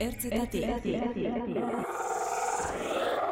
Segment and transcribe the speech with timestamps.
[0.00, 0.64] Ertzetatik.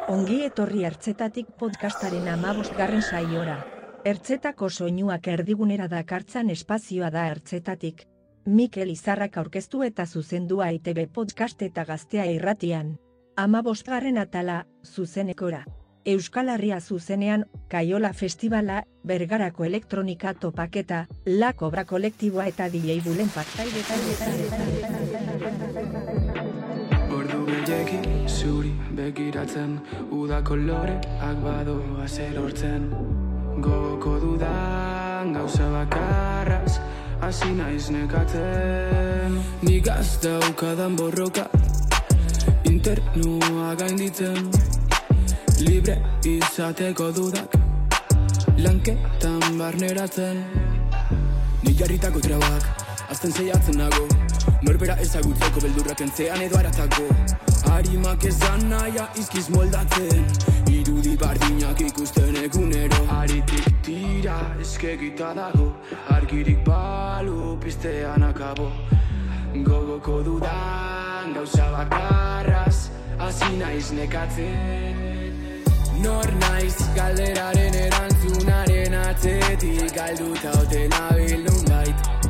[0.09, 3.59] Ongi etorri ertzetatik podcastaren amabostgarren saiora.
[4.05, 8.05] Ertzetako soinuak erdigunera dakartzan espazioa da ertzetatik.
[8.45, 12.95] Mikel Izarrak aurkeztu eta zuzendua ITB podcast eta gaztea irratian.
[13.37, 15.65] Amabostgarren atala, zuzenekora.
[16.05, 25.04] Euskal Herria zuzenean, Kaiola Festivala, Bergarako Elektronika Topaketa, La Cobra Kolektiboa eta DJ Bulen Ordu
[27.65, 29.79] gehiagi zuri begiratzen
[30.13, 32.91] Uda koloreak badoa zer hortzen.
[33.57, 36.77] Gogoko dudan gauza bakarraz
[37.21, 39.39] Hasi naiz nekatzen.
[39.61, 39.89] Nik
[40.21, 41.47] daukadan borroka
[42.65, 44.51] Internua gainditzen.
[45.59, 47.49] Libre izateko dudak
[48.57, 50.43] Lanketan barneratzen.
[51.63, 52.63] Ni jarritako trabak
[53.09, 54.05] Azten zeiatzen nago.
[54.61, 57.09] Norbera ezagutzeko beldurrak entzean edo aratako
[57.71, 60.25] Harimak ez da naia izkiz moldatzen.
[60.71, 63.05] Irudi bardinak ikusten egunero.
[63.09, 65.71] Haritik tira eskegita dago.
[66.17, 68.71] Argirik balu piztean akabo.
[69.55, 75.63] Gogoko dudan gauza bakarraz Hasi naiz nekatzen.
[76.03, 82.24] Nor naiz galderaren erantzunaren atzetik Galduta ote nabil nunbait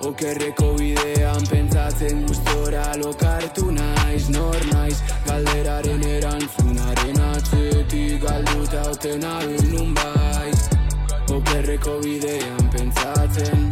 [0.00, 4.96] Okerreko bidean pentsatzen gustora lokartu naiz Nor naiz.
[5.26, 13.68] Galderaren erantzunaren atzetik Galduta ote nabil nunbait Okerreko bidean pentsatzen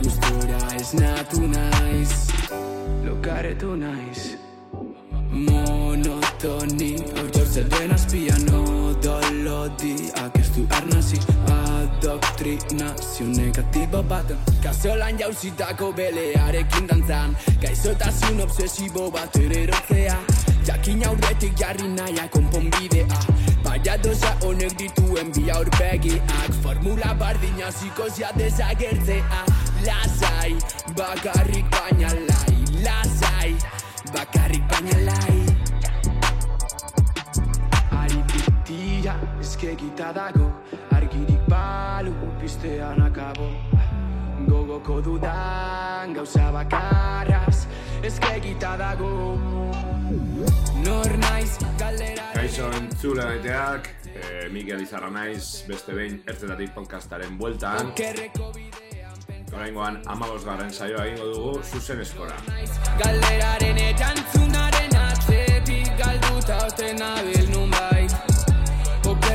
[0.00, 2.16] gustora esnatu naiz.
[3.04, 4.36] Lokaretu naiz
[6.46, 11.18] Monotoni Hortzortzen den azpian odolodiak Ez du arnazi
[11.50, 14.30] Adoktrinazio negatibo bat.
[14.62, 20.20] Kazolan jauzitako belearekin dantzan Gaizotazun obsesibo bat ererotzea
[20.66, 23.20] Jakin aurretik jarri naia konponbidea.
[23.64, 29.44] Baina doza honek dituen bi aurpegiak Formula bardina zikozia desagertzea.
[29.86, 30.54] Lasai,
[30.94, 32.56] bakarrik baina lai
[32.86, 33.54] Lasai,
[34.14, 35.55] bakarrik baina lai
[39.06, 40.50] tira eskegita dago
[40.90, 43.46] Argirik balu piztean akabo
[44.48, 47.66] Gogoko dudan gauza bakarraz
[48.02, 49.38] Eskegita dago
[50.82, 57.92] Nor naiz galdera Kaixo entzule baiteak, eh, Mikel Izarra naiz, beste behin ertzetatik podcastaren bueltan.
[59.56, 62.36] Oraingoan amabos garren saioa egingo dugu zuzen eskora.
[63.02, 67.95] Galderaren erantzunaren atzetik galduta ote nabil nunbait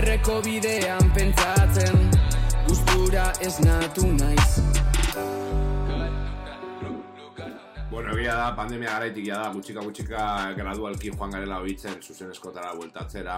[0.02, 2.08] Okerreko bidean pentsatzen
[2.66, 4.64] Gustura esnatu naiz
[7.92, 10.24] Bueno, egia da, pandemia garaitik da, gutxika gutxika
[10.58, 13.36] gradualki joan garela hobitzen zuzen eskotara bueltatzera.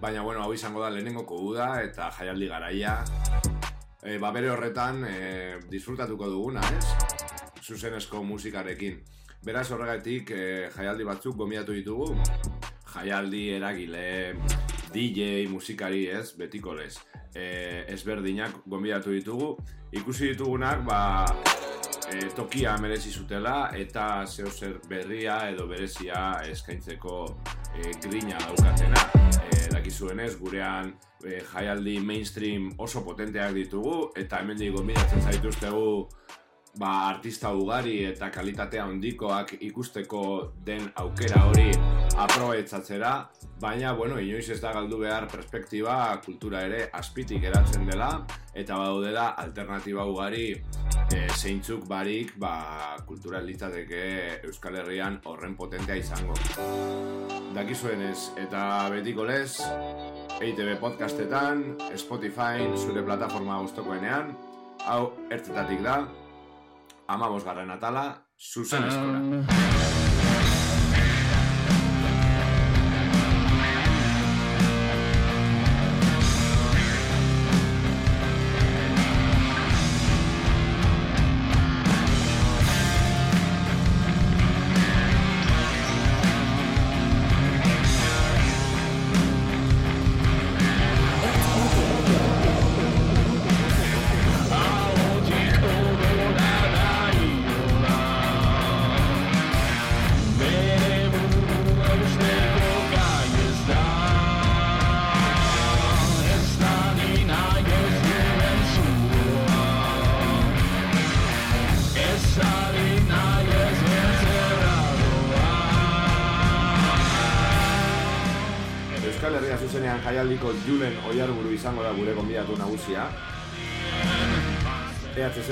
[0.00, 2.96] Baina, bueno, hau izango da lehenengoko uda eta jaialdi garaia.
[4.00, 6.86] E, ba, bere horretan, e, disfrutatuko duguna, ez?
[7.60, 9.02] Zuzenezko musikarekin.
[9.44, 12.14] Beraz horregatik, e, jaialdi batzuk gomiatu ditugu.
[12.94, 14.06] Jaialdi eragile,
[14.96, 16.32] DJ, musikari, ez?
[16.38, 16.94] Betiko lez.
[17.36, 19.50] E, ezberdinak gombidatu ditugu.
[19.92, 21.00] Ikusi ditugunak, ba,
[22.08, 27.18] e, tokia merezi zutela eta zeo zer berria edo berezia eskaintzeko
[27.76, 29.04] e, grina daukatena.
[29.50, 35.90] E, dakizuenez, gurean e, jaialdi mainstream oso potenteak ditugu eta hemendik gonbidatzen zaituztegu
[36.78, 40.22] ba, artista ugari eta kalitatea handikoak ikusteko
[40.64, 41.70] den aukera hori
[42.16, 43.12] aprobetsatzera,
[43.60, 48.10] baina, bueno, inoiz ez da galdu behar perspektiba kultura ere azpitik eratzen dela,
[48.54, 54.02] eta badaudela alternatiba ugari e, zeintzuk barik ba, kultura litzateke
[54.48, 56.36] Euskal Herrian horren potentea izango.
[57.56, 59.62] Dakizuenez, eta betiko lez,
[60.40, 61.64] EITB podcastetan,
[61.96, 64.34] Spotify, zure plataforma guztokoenean,
[64.84, 66.02] hau ertzetatik da,
[67.06, 69.65] amabos garren atala, zuzen eskora.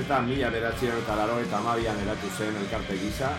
[0.05, 3.31] EHZ eta mila beratzen eta laro eta amabian eratu zen elkarte gisa,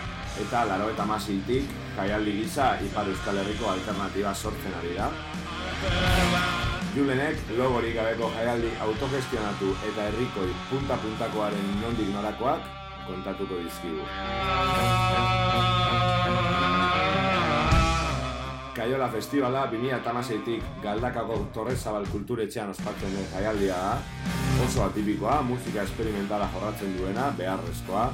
[0.42, 5.12] eta laro eta masitik jaialdi gisa Ipar Euskal Herriko alternatiba sortzen ari da.
[6.96, 12.62] Julenek logorik gabeko jaialdi autogestionatu eta herrikoi punta-puntakoaren nondik norakoak
[13.06, 14.02] kontatuko dizkigu.
[18.74, 24.45] Kaiola Festivala 2006tik Galdakako Torrezabal kulturetxean ospatzen den jaialdia da.
[24.66, 28.06] Oso atipikoa, musika esperimentala jorratzen duena, beharrezkoa.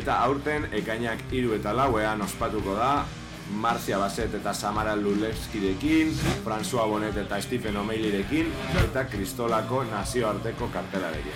[0.00, 3.04] Eta aurten ekainak hiru eta lauean ospatuko da,
[3.50, 8.48] Marcia Baset eta Samara Lulevskirekin, François Bonet eta Stephen O'Malleyrekin,
[8.82, 11.32] eta Kristolako nazioarteko kartelarekin.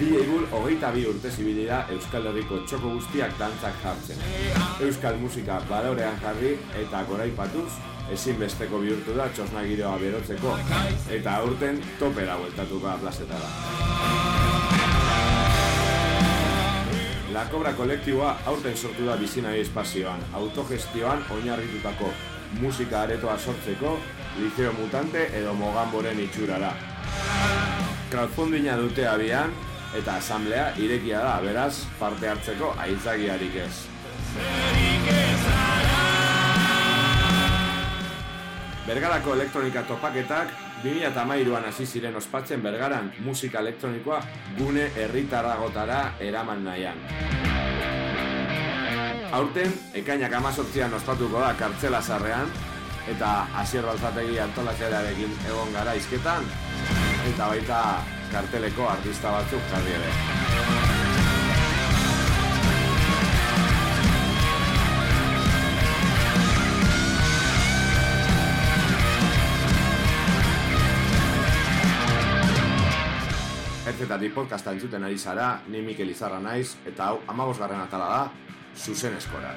[0.00, 4.20] Bi egun hogeita bi urte zibilida Euskal Herriko txoko guztiak dantzak jartzen.
[4.88, 7.70] Euskal musika balorean jarri eta goraipatuz,
[8.14, 10.56] ezinbesteko bihurtu da txosna giroa berotzeko,
[11.16, 13.50] eta aurten topera bueltatuko plazetara.
[17.32, 22.10] La Cobra kolektiboa aurten sortu da bizinari espazioan, autogestioan oinarritutako
[22.60, 23.98] musika aretoa sortzeko,
[24.38, 26.74] liceo mutante edo mogamboren itxurara
[28.10, 29.52] crowdfundinga dute abian
[29.98, 33.74] eta asamblea irekia da, beraz, parte hartzeko aitzagiarik ez.
[38.90, 40.48] Bergarako elektronika topaketak
[40.82, 44.18] 2008an hasi ziren ospatzen Bergaran musika elektronikoa
[44.58, 46.98] gune herritarragotara eraman nahian.
[49.30, 52.50] Aurten, ekainak amazortzian ospatuko da kartzela zarrean,
[53.14, 53.32] eta
[53.62, 56.50] asier balzategi antolazerarekin egon gara izketan,
[57.30, 57.82] eta baita
[58.32, 60.89] karteleko artista batzuk jarri ere.
[74.00, 78.22] Ertzetatik podcasta entzuten ari zara, ni Mikel Izarra naiz, eta hau amabosgarren atala da,
[78.86, 79.52] zuzen eskora.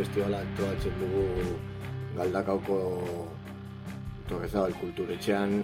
[0.00, 1.24] Festivala antoatzen dugu
[2.16, 2.78] galdakauko
[4.28, 5.58] torrezabal kulturetxean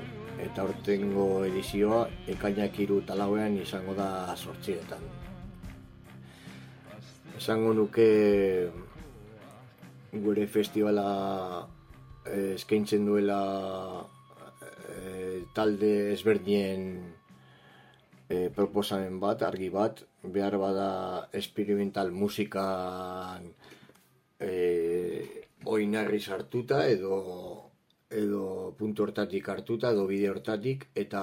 [0.45, 2.03] eta hortengo edizioa
[2.35, 5.07] ekainak iru talauean izango da sortxietan.
[7.37, 8.09] Esango nuke
[10.27, 11.07] gure festivala
[12.27, 13.41] eh, eskaintzen duela
[14.63, 17.16] eh, talde ezberdinen
[18.29, 20.89] e, proposamen bat, argi bat, behar bada
[21.33, 23.53] experimental musikan
[24.41, 27.17] e, oinarri sartuta edo
[28.11, 31.23] edo puntu hortatik hartuta edo bide hortatik eta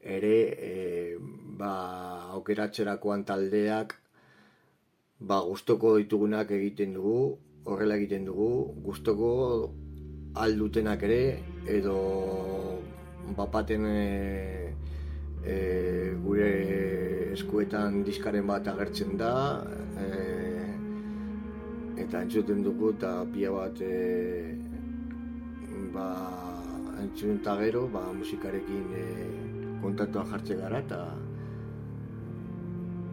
[0.00, 0.36] ere
[0.70, 0.72] e,
[1.58, 1.72] ba,
[2.38, 3.96] aukeratzerakoan taldeak
[5.18, 8.50] ba, gustoko ditugunak egiten dugu, horrela egiten dugu,
[8.84, 9.30] gustoko
[10.36, 11.20] aldutenak ere
[11.66, 11.96] edo
[13.36, 14.02] bapaten e,
[15.46, 16.50] e, gure
[17.36, 19.34] eskuetan diskaren bat agertzen da
[20.02, 20.08] e,
[22.04, 23.94] eta entzuten dugu eta pia bat e,
[25.94, 26.08] ba,
[27.02, 29.06] entzun eta gero ba, musikarekin e,
[29.82, 31.00] kontaktua jartze gara eta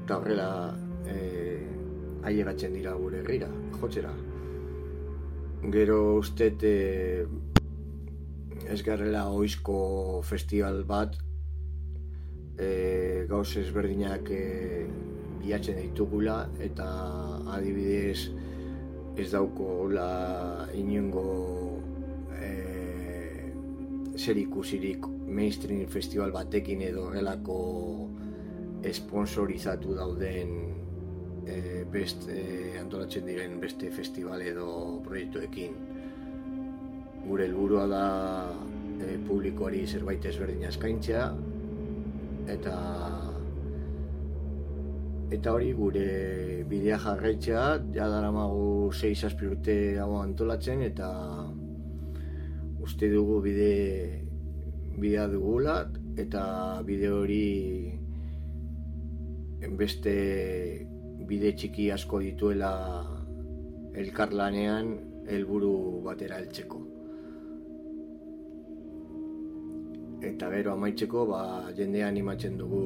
[0.04, 0.50] eta horrela
[1.08, 1.18] e,
[2.28, 3.50] ailegatzen dira gure gira,
[3.80, 4.12] jotzera.
[5.72, 6.74] Gero uste e,
[8.68, 11.16] ez garrela oizko festival bat
[12.58, 14.44] e, gauz ezberdinak e,
[15.42, 16.88] bilatzen ditugula eta
[17.56, 18.30] adibidez
[19.18, 21.28] ez dauko la inungo
[24.24, 27.58] zer ikusirik mainstream festival batekin edo gelako
[28.88, 30.54] esponsorizatu dauden
[31.48, 34.68] e, best e, antolatzen diren beste festival edo
[35.08, 35.76] proiektuekin.
[37.26, 38.06] Gure helburua da
[39.00, 41.26] e, publikoari zerbait ezberdina eskaintzea
[42.48, 42.76] eta
[45.34, 47.64] eta hori gure bidea jarraitzea
[47.96, 51.10] ja daramagu 6 urte hau antolatzen eta
[52.84, 53.74] uste dugu bide
[55.00, 55.78] bidea dugula
[56.18, 56.44] eta
[56.86, 58.00] bide hori
[59.80, 60.16] beste
[61.28, 62.74] bide txiki asko dituela
[63.96, 64.94] elkarlanean
[65.30, 66.83] helburu batera heltzeko.
[70.24, 71.42] Eta gero amaitzeko ba,
[71.76, 72.84] jendea animatzen dugu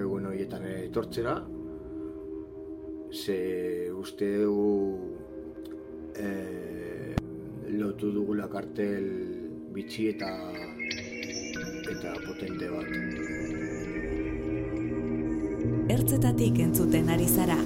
[0.00, 1.36] egun horietan etortzera.
[3.12, 3.38] Ze
[3.94, 4.72] uste dugu
[6.18, 7.14] eh,
[7.78, 9.06] lotu dugula kartel
[9.74, 10.32] bitxi eta
[11.94, 12.90] eta potente bat.
[15.98, 17.62] Ertzetatik entzuten ari zara.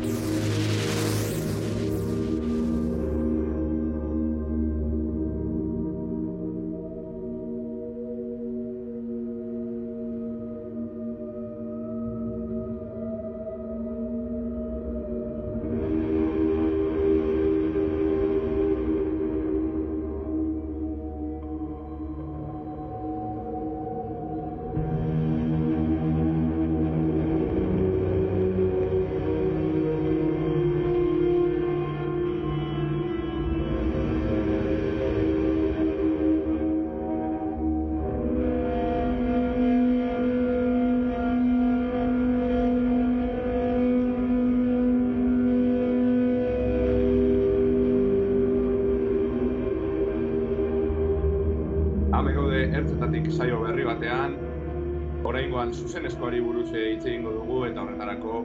[55.76, 58.38] Zuzen eskoari buruz hitz egingo dugu eta horretarako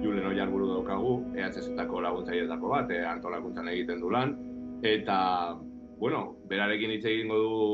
[0.00, 4.32] Julen Oiar buru daukagu, EHZ-etako laguntzaietako bat, e, antolakuntzan egiten du lan.
[4.80, 5.18] Eta,
[6.00, 7.68] bueno, berarekin hitz egingo dugu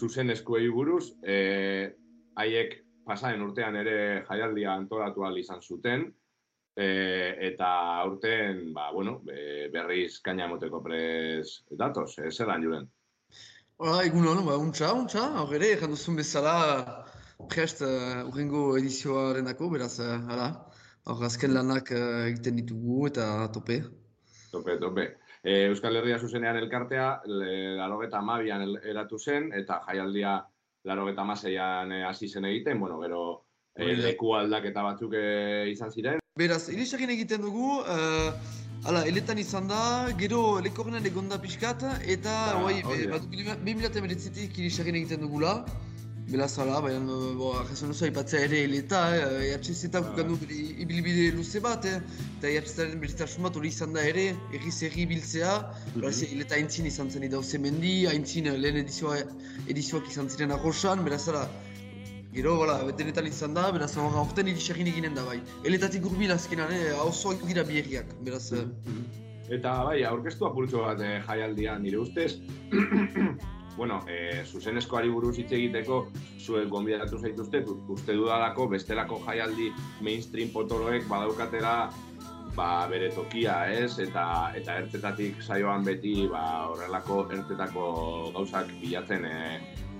[0.00, 1.92] zuzen eskuei buruz, e,
[2.40, 6.08] haiek pasaren urtean ere jaialdia antolatu izan zuten,
[6.74, 6.88] e,
[7.52, 7.70] eta
[8.08, 9.20] urtean, ba, bueno,
[9.76, 12.88] berriz kaina moteko prez datoz, e, zer Julen?
[13.82, 16.52] Hala, egun hon, ba, untxa, untxa, hau ere, janduzun bezala,
[17.50, 20.46] prest uh, urrengo edizioaren dako, beraz, uh, hala,
[21.10, 23.26] hor azken lanak uh, egiten ditugu eta
[23.56, 23.80] tope.
[24.52, 25.08] Tope, tope.
[25.42, 30.36] E, Euskal Herria zuzenean elkartea, larogeta amabian eratu zen, eta jaialdia
[30.86, 33.24] larogeta amaseian hasi zen egiten, bueno, gero
[33.74, 35.18] e, leku aldaketa batzuk
[35.74, 36.22] izan ziren.
[36.38, 38.30] Beraz, irisagin egiten dugu, uh,
[38.84, 39.80] Hala, eletan izan da,
[40.20, 45.54] gero lekorrenan egonda pixkat, eta, ah, oi, be, bat, 2008 irisagin egiten dugula.
[46.28, 50.12] Bela zala, baina, bo, jasen oso aipatzea ere eleta, eh, EHZ-etak ah.
[50.18, 50.36] gandu
[50.84, 51.96] ibilbide luze bat, eh?
[52.36, 56.32] eta EHZ-aren beritasun bat hori izan da ere, erri zerri biltzea, mm -hmm.
[56.36, 59.22] eleta aintzin izan zen idau zemendi, aintzin lehen edizioa,
[59.68, 61.48] edizioak izan ziren arroxan, bela zala,
[62.34, 65.38] gero, bala, betenetan izan da, bela zala, horretan irisegin eginen da bai.
[65.64, 68.50] Eletatik gurbil azkenan, eh, oso dira biherriak, beraz.
[68.52, 69.04] Mm -hmm.
[69.58, 72.40] Eta bai, aurkeztu apurtxo bat eh, jaialdian, nire ustez,
[73.76, 76.06] bueno, e, zuzenezkoari buruz hitz egiteko,
[76.40, 81.74] zuek gonbidatu zaituzte, uste dudalako bestelako jaialdi mainstream potoloek badaukatera
[82.56, 83.98] ba, bere tokia, ez?
[83.98, 84.26] Eta,
[84.56, 87.86] eta ertzetatik saioan beti ba, horrelako ertzetako
[88.36, 89.38] gauzak bilatzen e,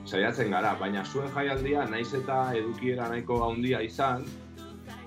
[0.05, 4.25] saiatzen gara, baina zuen jaialdia naiz eta edukiera nahiko handia izan,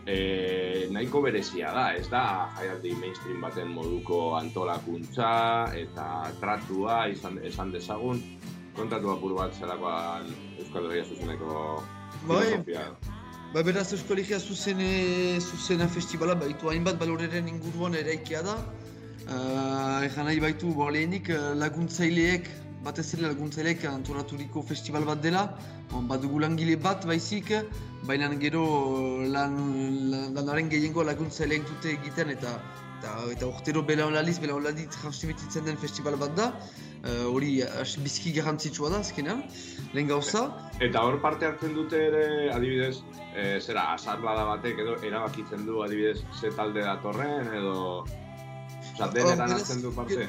[0.08, 2.24] e, nahiko berezia da, ez da
[2.58, 5.30] jaialdi mainstream baten moduko antolakuntza
[5.78, 6.08] eta
[6.42, 8.24] tratua izan, esan dezagun,
[8.78, 11.62] kontatu apur bat zelakoan Euskal Herria zuzeneko
[12.26, 12.88] bai, filosofia.
[13.54, 14.92] Ba, beraz Euskal Herria zuzene,
[15.42, 18.58] zuzena festivala baitu hainbat baloreren inguruan eraikia da.
[19.28, 21.28] Uh, Egan nahi baitu, bo, lehenik
[21.60, 22.48] laguntzaileek
[22.86, 25.46] batez ere laguntzailek antolaturiko festival bat dela,
[25.92, 27.54] bon, bat dugu langile bat baizik,
[28.10, 28.66] baina gero
[29.36, 29.56] lan,
[30.12, 32.58] lan, lanaren gehiengo laguntzaileek dute egiten eta
[32.98, 36.48] eta, eta urtero bela honlaliz, bela honlaliz transmititzen den festival bat da,
[37.04, 39.44] uh, hori uh, bizki garrantzitsua da azkenean,
[39.94, 40.48] lehen gauza.
[40.82, 42.98] Eta hor parte hartzen dute ere, adibidez,
[43.36, 48.06] e, zera, da batek edo erabakitzen du adibidez ze talde datorren edo...
[48.98, 50.28] Osa, denetan hartzen du parte?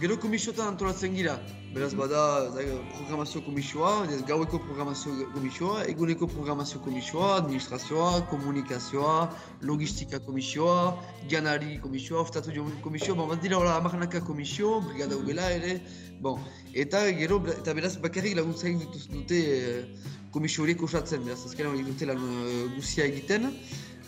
[0.00, 1.38] Gero komisiotan antolatzen gira,
[1.74, 2.50] beraz bada
[2.96, 9.28] programazio komisioa, gaueko programazio komisioa, eguneko programazio komisioa, administrazioa, komunikazioa,
[9.62, 10.96] logistika komisioa,
[11.28, 15.80] janari komisioa, oftatu jo komisioa, bon, bat dira hola amarnaka komisio, brigada ubela ere,
[16.24, 16.40] bon,
[16.72, 19.84] eta gero, eta beraz bakarrik laguntzaik dituz dute eh,
[20.32, 23.52] komisio horiek osatzen, beraz azkenean hori dute lan uh, guzia egiten,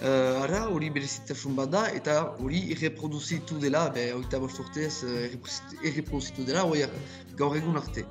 [0.01, 5.27] Uh, ara, hori berezitasun bat da, eta hori erreproduzitu dela, be, oita bost urtez uh,
[5.85, 6.87] erreproduzitu dela, hori
[7.37, 8.07] gaur egun arte.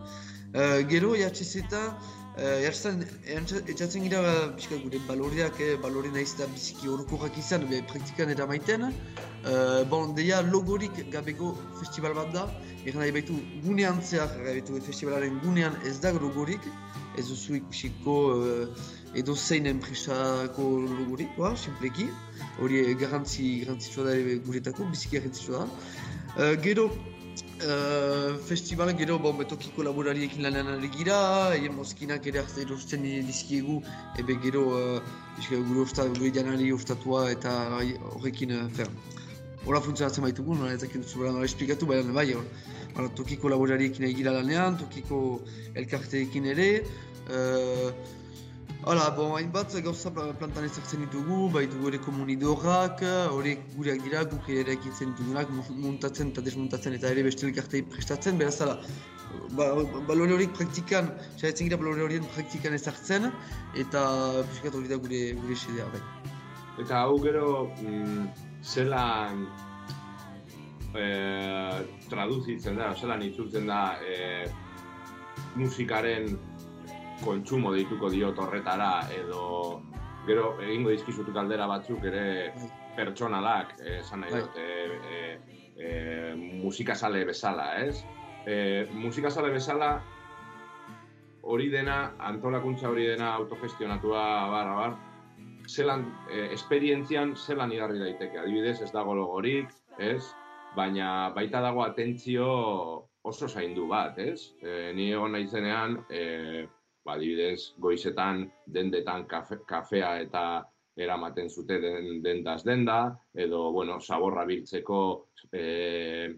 [0.54, 1.82] Uh, gero, jatxez eta,
[2.64, 4.22] jartzen, etxatzen gira,
[4.56, 8.86] pixka gure baloreak, eh, balore nahiz eta biziki horrekorak izan, be, praktikan eta maiten.
[9.40, 12.46] Uh, bon, deia, logorik gabeko festival bat da,
[12.86, 16.70] egan nahi baitu gunean zehar, gabeko festivalaren gunean ez da logorik,
[17.18, 18.16] ez duzu ikusiko
[19.16, 22.10] edo zein enpresako logorik, ba, simpleki.
[22.62, 25.70] Hori garantzi, garantzitsua da guretako, biziki garantzitsua da.
[26.38, 26.90] Uh, gero,
[27.66, 31.20] uh, festival gero bon, betokiko laborariekin lanean ari gira,
[31.56, 33.82] egin mozkinak ere hartzen erosten dizkiegu,
[34.22, 35.00] ebe gero uh,
[35.50, 37.56] gure, usta, gure janari ustatua eta
[38.16, 38.92] horrekin, uh, fer,
[39.68, 44.32] Hora funtzionatzen baitugu, nola ez dakit zubera nola esplikatu, baina bai, hor, tokiko laborariekin egira
[44.32, 45.20] lanean, tokiko
[45.76, 46.70] elkarteekin ere,
[47.28, 47.92] uh,
[48.90, 53.04] Hala, bon, hainbat gauza plantan ezartzen ditugu, bai dugu ere komunidorrak,
[53.36, 55.52] horiek gureak dira, guk ere ekitzen ditugunak,
[55.84, 58.80] muntatzen eta desmuntatzen eta ere beste elkartei prestatzen, beraz ala,
[59.60, 59.70] ba,
[60.10, 63.30] balore horiek praktikan, xaretzen gira balore horien praktikan ezartzen,
[63.86, 64.04] eta
[64.50, 66.02] piskat hori da gure, gure esedea, bai.
[66.82, 67.48] Eta hau gero,
[67.86, 68.28] mm,
[68.74, 69.46] zelan
[70.98, 71.08] e,
[72.10, 74.48] traduzitzen da, zelan itzultzen da e,
[75.62, 76.40] musikaren
[77.24, 79.82] kontsumo deituko diot horretara edo
[80.28, 82.54] gero egingo dizkizutu kaldera batzuk ere
[82.96, 84.42] pertsonalak eh, esan nahi bai.
[84.42, 84.70] dut e,
[85.16, 85.20] e,
[85.80, 85.92] e,
[86.36, 88.04] musikasale bezala, ez?
[88.46, 89.92] E, musikasale bezala
[91.50, 94.98] hori dena, antolakuntza hori dena autogestionatua barra bar,
[95.70, 100.24] zelan, e, esperientzian zelan igarri daiteke, adibidez ez dago logorik, ez?
[100.76, 102.50] Baina baita dago atentzio
[103.30, 104.52] oso zaindu bat, ez?
[104.62, 106.68] E, ni egon naizenean, e,
[107.10, 110.44] ba, adibidez, goizetan dendetan kafe, kafea eta
[111.00, 113.00] eramaten zute den, dendaz denda,
[113.34, 115.00] edo, bueno, saborra biltzeko,
[115.52, 115.64] e,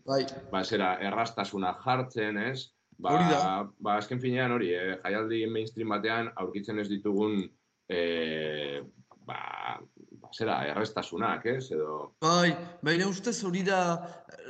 [0.05, 0.21] bai.
[0.51, 2.69] ba, zera, errastasuna jartzen, ez?
[3.01, 3.41] Ba, hori da.
[3.81, 4.97] Ba, azken finean hori, eh?
[5.01, 7.39] jaialdi mainstream batean aurkitzen ez ditugun
[7.89, 8.83] eh,
[9.25, 9.39] ba,
[10.35, 12.11] zera, errestasunak, ez, edo...
[12.23, 12.51] Bai,
[12.85, 13.79] baina ustez hori da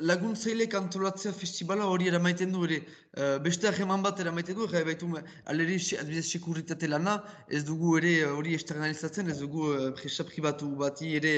[0.02, 2.80] laguntzaile kantolatzea festivala hori eramaiten du ere,
[3.17, 5.10] uh, beste aheman bat eramaiten du, ere baitu
[5.54, 7.17] aleri adibidez sekuritate lana,
[7.50, 11.34] ez dugu ere hori esternalizatzen, ez dugu uh, presa pribatu bati ere,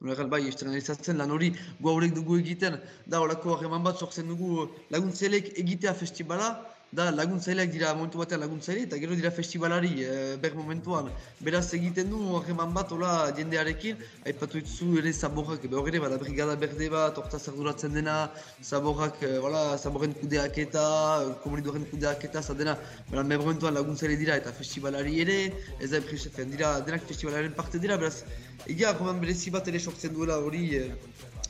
[0.00, 5.52] uh, bai, esternalizatzen lan hori guaurek dugu egiten, da horako aheman bat sortzen dugu laguntzaileek
[5.64, 6.54] egitea festivala,
[6.92, 11.10] da laguntzaileak dira momentu batean laguntzaile eta gero dira festivalari e, ber momentuan.
[11.40, 13.96] Beraz egiten du horreman bat ola jendearekin.
[14.24, 18.30] Aipatu dituzu ere zaborrak ebe horre bada brigada berde bat orta zarduratzen dena.
[18.62, 20.84] Zaborrak e, ola zaborren kudeak eta
[21.42, 22.78] komunidoren kudeak eta zadena
[23.10, 25.38] bera ber momentuan laguntzaile dira eta festivalari ere
[25.80, 26.00] ez da
[26.54, 26.80] dira.
[26.86, 28.22] Denak festivalaren parte dira beraz
[28.66, 30.84] egia horreman berezi bat ere sortzen duela hori e,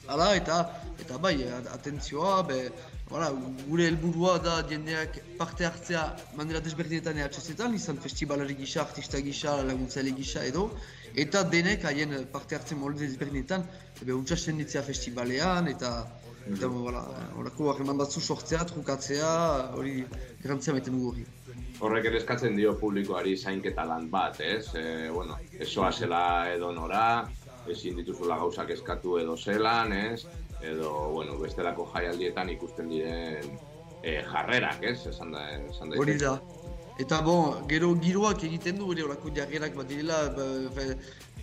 [0.09, 0.61] ala eta
[1.03, 1.37] eta bai
[1.79, 2.61] atentzioa be,
[3.07, 3.29] Hala,
[3.69, 6.01] gure helburua da jendeak parte hartzea
[6.35, 10.65] manera desberdinetan ehatxezetan, izan festivalari gisa, artista gisa, laguntzaile gisa edo,
[11.15, 13.63] eta denek haien parte hartzen molde desberdinetan,
[14.03, 15.93] ebe untsa senditzea festivalean, eta
[16.51, 17.05] eta hala,
[17.39, 19.31] horako harreman batzu sortzea, trukatzea,
[19.79, 19.95] hori
[20.43, 21.27] garantzia maiten dugu hori.
[21.87, 24.67] Horrek ere eskatzen dio publikoari zainketa lan bat, ez?
[24.75, 27.07] E, bueno, esoa zela edo nora,
[27.71, 30.27] ezin dituzula gauzak eskatu edo zelan, ez?
[30.61, 33.59] edo, bueno, bestelako jaialdietan ikusten diren
[34.03, 34.99] e, jarrerak, ez?
[35.11, 36.01] Esan da, esan da.
[36.01, 36.37] Hori da.
[37.03, 40.87] Eta bon, gero giroak egiten du ere horako jarrerak bat direla, ba,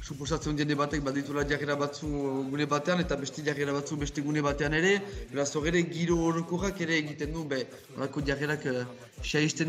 [0.04, 2.08] suposatzen jende batek bat ditula jarrera batzu
[2.52, 4.94] gune batean eta beste jarrera batzu beste gune batean ere.
[5.32, 7.62] Beraz horre giro horrekorak ere egiten du, be,
[7.96, 8.84] horako jarrerak uh,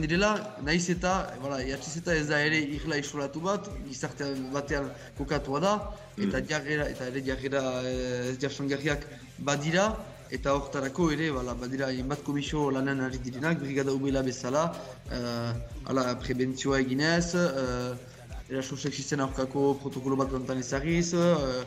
[0.05, 0.31] direla,
[0.63, 5.75] nahiz eta, voilà, eta ez da ere irla isolatu bat, gizarte batean kokatua da,
[6.19, 6.49] eta mm.
[6.49, 9.07] jarrera, eta ere jarrera eh, ez jarsangarriak
[9.39, 9.87] badira,
[10.31, 14.65] eta hortarako ere, bala, badira, inbat komisio lanan ari direnak, brigada ubela bezala,
[15.13, 15.53] uh,
[15.87, 18.14] ala, prebentzioa eginez, uh,
[18.55, 21.65] eraso sexisten aurkako protokolo bat plantan ezagiz, uh,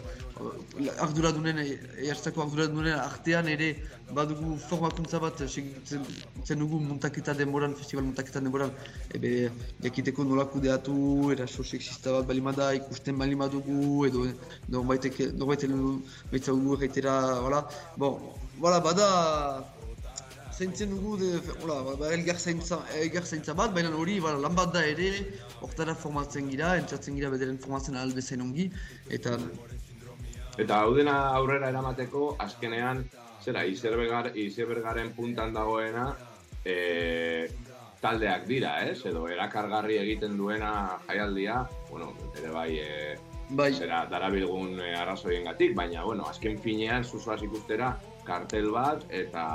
[1.05, 1.59] arduradunen,
[2.05, 3.69] ehartzako arduradunen artean ere
[4.17, 8.73] badugu formakuntza bat segitzen dugu muntaketa denboran, festival muntaketa denboran,
[9.19, 9.33] ebe
[9.85, 10.97] jakiteko nola kudeatu,
[11.35, 14.25] eraso sexista bat balimada, ikusten balimadugu, edo
[14.71, 19.76] norbaitek, norbaitek, norbaitek, norbaitek, norbaitek, Voilà, bada
[20.57, 24.73] zaintzen dugu, de, hola, ba, elgar, zaintza, elgar zaintza bat, baina hori ba, lan bat
[24.73, 25.11] da ere,
[25.61, 28.71] hortara formatzen gira, entzatzen gira bederen formatzen albezen ongi,
[29.13, 29.37] eta...
[30.57, 33.03] Eta hau dena aurrera eramateko, azkenean,
[33.45, 36.07] zera, izerbegar, izerbergaren puntan dagoena,
[36.65, 37.47] e,
[38.01, 39.03] taldeak dira, ez?
[39.05, 40.71] Edo erakargarri egiten duena
[41.05, 43.15] jaialdia, bueno, ere bai, e,
[43.61, 43.69] bai.
[43.77, 47.93] zera, darabilgun e, arrazoien gatik, baina, bueno, azken finean, zuzuaz ikustera,
[48.27, 49.47] kartel bat eta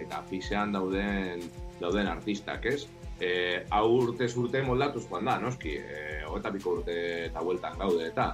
[0.00, 1.44] eta fixean dauden
[1.80, 2.86] dauden artistak, ez?
[3.22, 6.96] Eh, hau urte urte moldatuz joan da, noski, eh, hogeta biko urte
[7.28, 8.32] eta bueltan gaude eta.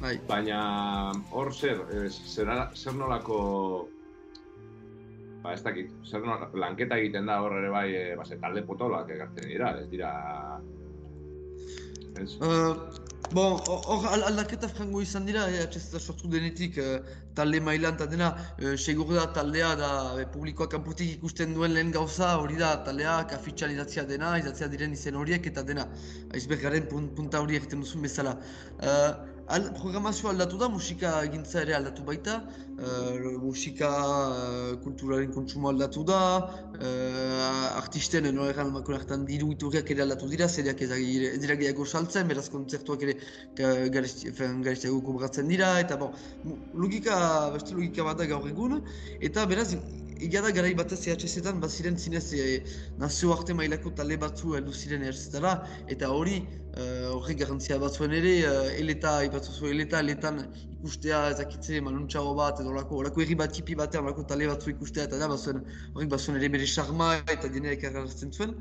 [0.00, 0.16] Bai.
[0.28, 0.60] Baina
[1.30, 3.38] hor zer, zer, zer nolako
[5.44, 9.12] ba, ez dakit, zer nolako lanketa egiten da hor ere bai, e, ba, talde potoloak
[9.12, 10.12] egartzen dira, ez dira...
[12.20, 12.30] Ez?
[12.38, 16.98] Uh, Bon, hor aldaketa frango izan dira, eh, atxezta sortu denetik eh,
[17.34, 21.90] talde mailan eta dena, eh, segur da taldea da eh, publikoak kanputik ikusten duen lehen
[21.90, 25.86] gauza hori da taldea afitxan idatzia dena, idatzia diren izen horiek eta dena,
[26.34, 28.36] aizbergaren punta hori egiten duzun bezala.
[28.80, 32.38] Eh, Al, programazioa aldatu da, musika egintza ere aldatu baita,
[32.78, 36.20] uh, musika uh, kulturaren kontsumo aldatu da,
[36.78, 40.88] uh, artisten egan makon hartan diru iturriak ere aldatu dira, zeriak ez
[41.42, 43.18] dira gehiago saltzen, beraz kontzertuak ere
[43.98, 46.16] gariztiago kobratzen dira, eta bon,
[46.72, 47.20] logika,
[47.58, 48.80] beste logika bat da gaur egun,
[49.20, 49.74] eta beraz
[50.24, 52.44] Egia da garai batez EHZ-etan baziren zinez e,
[53.02, 55.56] nazio arte mailako talde batzu heldu ziren EHZ-etara
[55.90, 56.36] eta hori
[56.74, 60.40] horrek garantzia batzuen ere uh, eleta, ipatzu zu eleta, eletan
[60.72, 65.06] ikustea ezakitze manuntxago bat edo lako, lako erri bat tipi batean lako talde batzu ikustea
[65.08, 65.62] eta da bazuen
[65.94, 68.56] horrek bazuen ere bere charma eta dieneak errarazten zuen.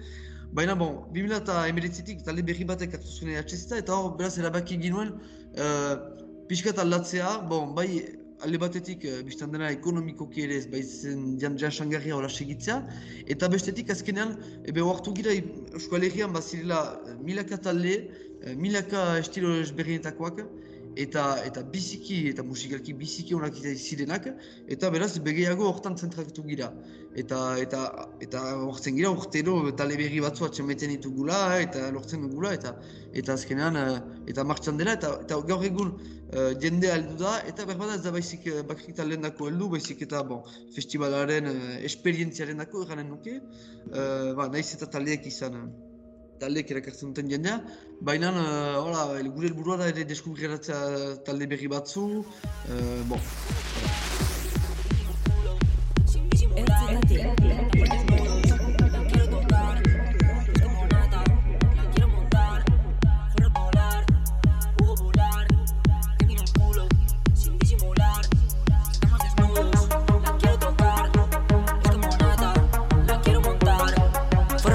[0.54, 4.78] Baina bon, 2000 eta emeritzitik talde berri batek hartu zuen EHZ-eta eta hor beraz erabaki
[4.84, 5.16] ginuen
[5.58, 5.96] uh,
[6.50, 7.90] pixkat aldatzea, bon, bai
[8.44, 12.80] alde batetik uh, biztan dena ekonomikoki ere ez baitzen jan jansangarria hola segitzea
[13.36, 14.36] eta bestetik azkenean
[14.72, 15.36] ebe oartu gira
[15.80, 17.96] Euskal Herrian bazirela uh, milaka talde,
[18.44, 20.44] uh, milaka estilo ezberdinetakoak
[20.96, 24.28] eta eta biziki eta musikalki biziki onak zirenak
[24.76, 26.72] eta beraz begeiago hortan zentrakatu gira.
[27.16, 27.84] Eta eta
[28.26, 32.76] eta hortzen gira urtero talde berri batzu atxemeten ditugula eta lortzen dugula eta
[33.14, 33.80] eta azkenean
[34.28, 38.12] eta martxan dela eta, eta gaur egun uh, jende aldu da eta berbada ez da
[38.12, 40.44] baizik uh, bakrik talen dako heldu baizik eta bon,
[40.76, 41.56] festivalaren uh,
[41.90, 43.40] esperientziaren dako eranen nuke.
[43.92, 45.68] Uh, ba, nahiz eta taldeak izan
[46.40, 47.60] taldeek erakartzen duten jendea,
[48.02, 50.80] baina uh, hola, gure helburua da ere deskubriratzea
[51.26, 53.22] talde berri batzu, uh, bon.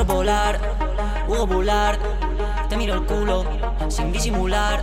[0.09, 0.78] volar,
[2.69, 3.45] te miro el culo
[3.89, 4.83] sin disimular.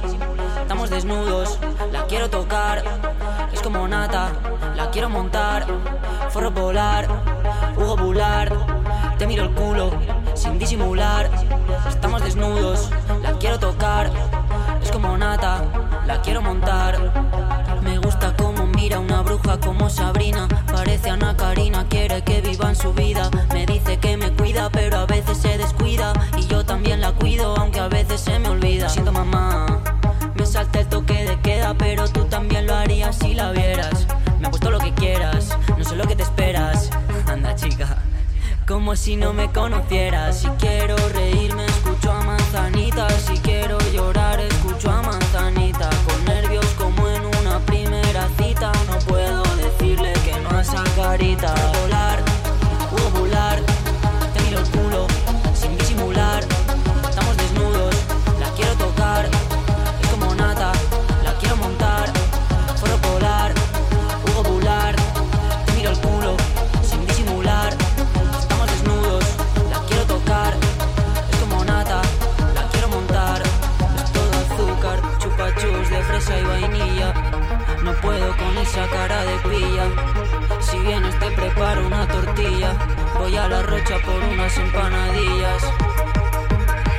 [0.62, 1.60] Estamos desnudos,
[1.92, 2.82] la quiero tocar,
[3.52, 4.32] es como nata,
[4.74, 5.66] la quiero montar.
[6.30, 7.08] Forro volar,
[7.76, 8.54] Hugo volar,
[9.18, 9.92] te miro el culo
[10.34, 11.30] sin disimular.
[11.90, 12.90] Estamos desnudos,
[13.22, 14.10] la quiero tocar,
[14.82, 15.62] es como nata,
[16.08, 17.12] la quiero montar.
[17.84, 22.76] Me gusta como mira una bruja como Sabrina, parece Ana Karina, quiere que viva en
[22.78, 23.30] su vida.
[38.86, 40.42] Como si no me conocieras.
[40.42, 43.10] Si quiero reírme, escucho a manzanita.
[43.10, 45.90] Si quiero llorar, escucho a manzanita.
[46.08, 48.72] Con nervios como en una primera cita.
[48.88, 51.52] No puedo decirle que no a esa carita.
[51.82, 52.25] Volar,
[83.18, 85.64] Voy a la rocha por unas empanadillas.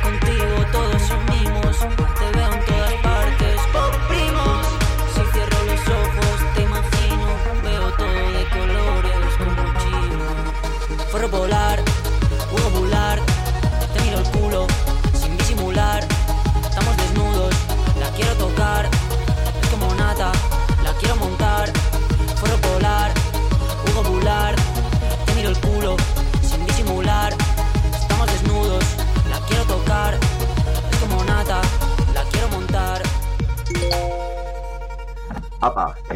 [0.03, 3.61] Contigo todos son mimos, te veo en todas partes.
[3.75, 4.67] Oh, primos,
[5.13, 7.29] si cierro los ojos te imagino,
[7.63, 11.07] veo todo de colores como chino.
[11.11, 11.86] Forro polar,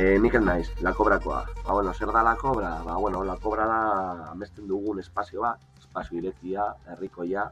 [0.00, 1.44] e, Mikel naiz, la kobrakoa.
[1.64, 2.82] Ba, bueno, zer da la kobra?
[2.82, 3.80] Ba, bueno, la kobra da
[4.30, 7.50] amesten dugun espazio bat, espazio irekia, herrikoia,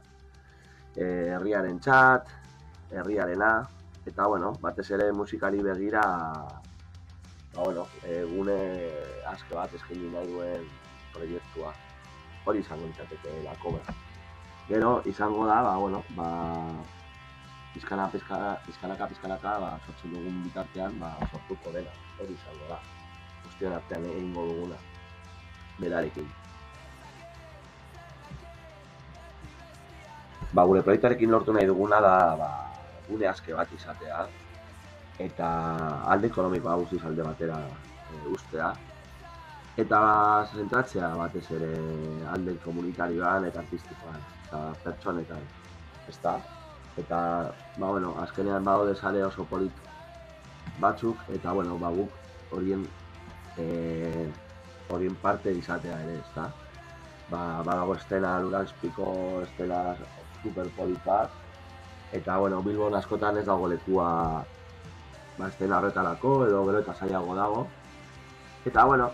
[0.96, 2.30] e, herriaren txat,
[2.90, 3.50] herriarena,
[4.06, 6.02] eta, bueno, batez ere musikari begira,
[7.52, 8.58] ba, bueno, egune
[9.28, 10.66] aske bat eskaini nahi duen
[11.12, 11.74] proiektua.
[12.48, 13.96] Hori izango litzateke la kobra.
[14.68, 16.28] Gero, izango da, ba, bueno, ba,
[17.74, 22.78] pizkana, pizkana, pizkanaka, pizkanaka, ba, sortzen dugun bitartean, ba, sortuko dena, hori izango da.
[23.44, 24.78] Guztion artean egingo duguna,
[25.78, 26.28] berarekin.
[30.52, 32.50] Ba, gure proiektarekin lortu nahi duguna da, ba,
[33.08, 34.26] gune aske bat izatea,
[35.28, 35.48] eta
[36.14, 38.70] alde ekonomikoa guztiz alde batera e, ustea,
[39.78, 39.98] eta
[40.54, 41.72] zentratzea batez ere
[42.34, 45.50] alde komunitarioan eta artistikoan, eta pertsonetan,
[46.08, 46.38] ezta?
[46.98, 47.18] eta
[47.76, 49.87] ba, bueno, azkenean badaude sare oso polit
[50.80, 52.84] batzuk eta bueno, ba, guk horien
[53.56, 54.28] e,
[54.88, 56.48] horien parte izatea ere, ezta?
[57.28, 59.96] Ba, badago estena Luranspiko estela
[60.42, 61.30] super polit bat
[62.12, 64.10] eta bueno, Bilbon askotan ez dago lekua
[65.38, 67.66] ba, estena horretarako edo gero eta zailago dago
[68.64, 69.10] eta bueno,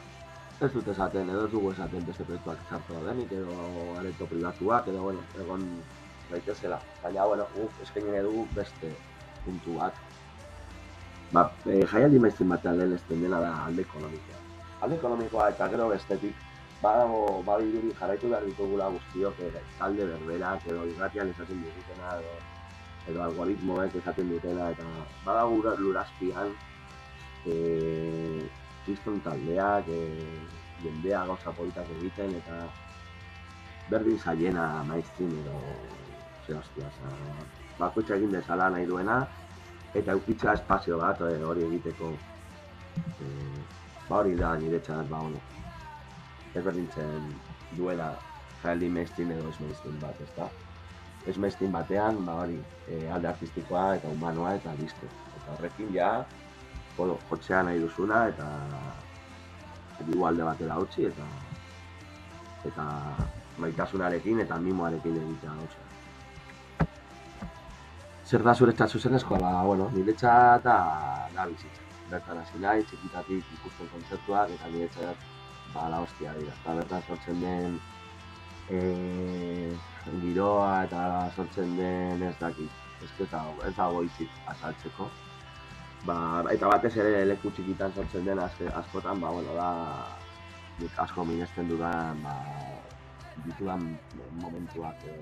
[0.60, 3.58] ez dut esaten, edo ez dugu esaten beste proiektuak txartu denik edo
[3.98, 5.66] areto pribatuak edo bueno, egon
[6.30, 6.78] daitezela.
[7.02, 8.92] Baina, bueno, guk eskaini dugu beste
[9.44, 9.98] puntu bat.
[11.34, 14.36] Ba, e, jaialdi maizten lehen ezten dena da alde ekonomikoa.
[14.86, 16.36] Alde ekonomikoa eta gero bestetik,
[16.82, 22.36] badago, badirudi jarraitu behar ditugula guztiok, e, talde berberak, edo irratian esaten ditutena, edo,
[23.10, 24.86] edo algoritmoek esaten dutena, eta
[25.26, 26.54] badago ura- lurazpian,
[27.50, 28.46] e,
[28.86, 30.00] kriston taldeak, e,
[30.84, 32.60] jendea gauza politak egiten, eta
[33.90, 35.58] berdin zaiena maiztin edo
[36.46, 37.16] ze hostia, oza,
[37.78, 39.24] bakoitza egin bezala nahi duena,
[39.94, 42.10] eta eukitza espazio bat eh, hori egiteko.
[43.22, 43.28] E,
[44.08, 45.40] ba hori da niretzat, ba ono,
[46.54, 47.30] ezberdintzen
[47.78, 48.12] duela
[48.62, 50.48] jaialdi maiztin edo ez maiztin bat, ezta?
[51.26, 55.10] Ez maiztin batean, ba hori, e, alde artistikoa eta humanoa eta listo.
[55.38, 56.10] Eta horrekin ja,
[56.96, 58.50] bueno, jotzea nahi duzuna eta
[60.04, 61.26] digu alde batera utzi eta
[62.68, 62.84] eta
[63.62, 65.93] maitasunarekin eta mimoarekin egitea gauza.
[68.34, 69.36] Zer da zuretzat zuzenezkoa?
[69.38, 70.78] Ba, bueno, niretzat da,
[71.36, 71.84] da bizitza.
[72.10, 75.20] Bertan hasi nahi, txikitatik ikusten kontzertuak eta niretzat
[75.74, 76.56] ba, la hostia dira.
[76.56, 77.76] Eta bertan sortzen den
[78.74, 78.80] e,
[80.24, 81.04] giroa eta
[81.36, 82.82] sortzen den ez dakit.
[83.06, 85.08] Ez, dago, ez dago hitzik azaltzeko.
[86.10, 86.18] Ba,
[86.56, 92.26] eta batez ere leku txikitan sortzen den azke, askotan, ba, bueno, da asko minesten dudan
[92.26, 92.34] ba,
[93.46, 93.92] ditudan
[94.42, 95.20] momentuak e,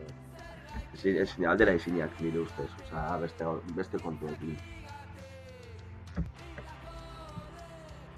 [0.95, 4.57] ezin, aldera ezinak nire ustez, oza, beste, beste kontuekin.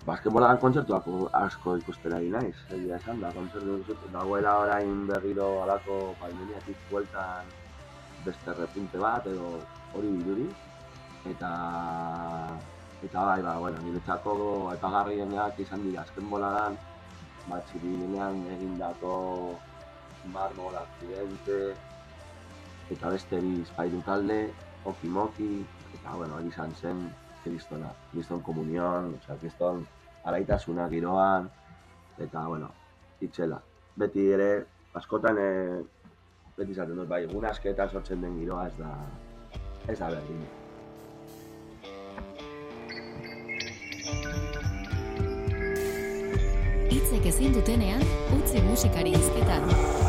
[0.04, 1.06] Basketbolan kontzertuak
[1.38, 7.48] asko ikustera ari naiz, egia esan da, kontzertu dut, dagoela orain berriro alako pandemiatik bueltan
[8.26, 9.54] beste repunte bat, edo
[9.96, 10.48] hori dirudi,
[11.32, 11.52] eta
[13.04, 14.34] eta bai, ba, bueno, niretzako
[14.74, 16.76] aipagarrienak izan dira azken boladan,
[17.48, 19.16] ba, txirinean egindako
[20.36, 21.58] marmol accidente,
[22.92, 24.38] eta beste bi spairu talde,
[24.84, 27.06] Oki Moki, eta bueno, hori izan zen
[27.44, 29.84] kristona, kriston komunion, osea, kriston
[30.24, 31.48] araitasuna giroan,
[32.18, 32.70] eta bueno,
[33.24, 33.60] itxela.
[33.96, 34.50] Beti ere,
[34.94, 35.48] askotan, e,
[36.58, 38.92] beti izaten dut, bai, egun asketan sortzen den giroa ez da,
[39.88, 40.44] ez da berdin.
[46.94, 48.04] Hitzek ezin dutenean,
[48.38, 50.03] utzi musikari hizketan.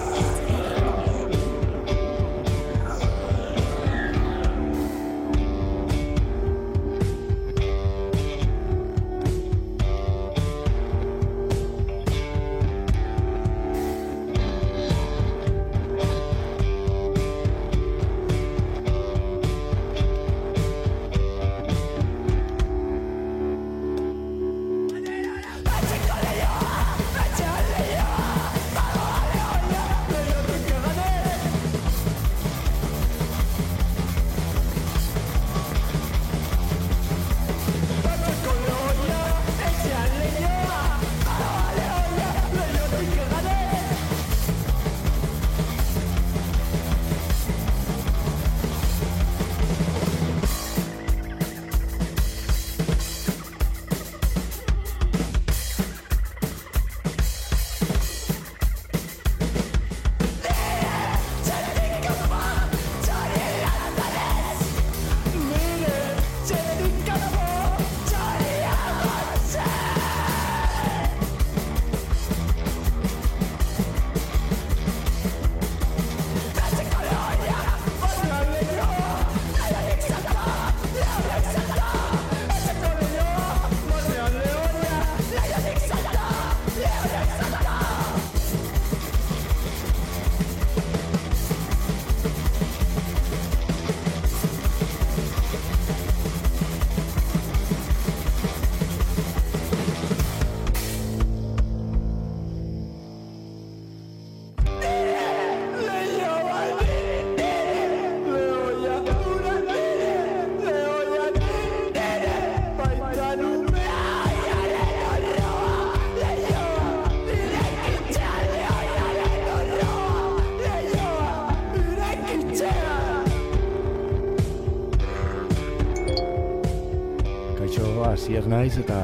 [128.45, 128.97] Asier naiz eta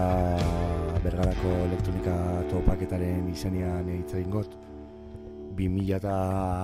[1.01, 2.13] bergarako elektronika
[2.51, 4.51] topaketaren izenean hitz egin got.
[5.57, 6.17] 2000 eta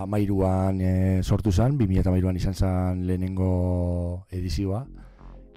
[0.06, 0.92] mairuan e,
[1.24, 4.84] sortu zen, 2000 eta mairuan izan zen lehenengo edizioa.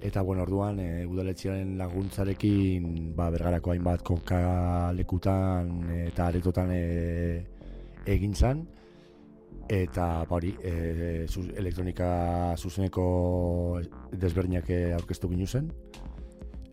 [0.01, 5.71] Eta bueno, orduan e, udaletxearen laguntzarekin ba, bergarako hainbat kokalekutan
[6.07, 6.83] eta aretotan e,
[8.09, 8.65] egin zen
[9.69, 12.11] eta ba hori e, elektronika
[12.57, 13.79] zuzeneko
[14.09, 15.69] desberdinak aurkeztu ginu zen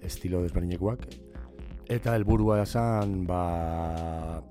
[0.02, 1.06] estilo desberdinekoak.
[1.88, 4.42] Eta helburua esan ba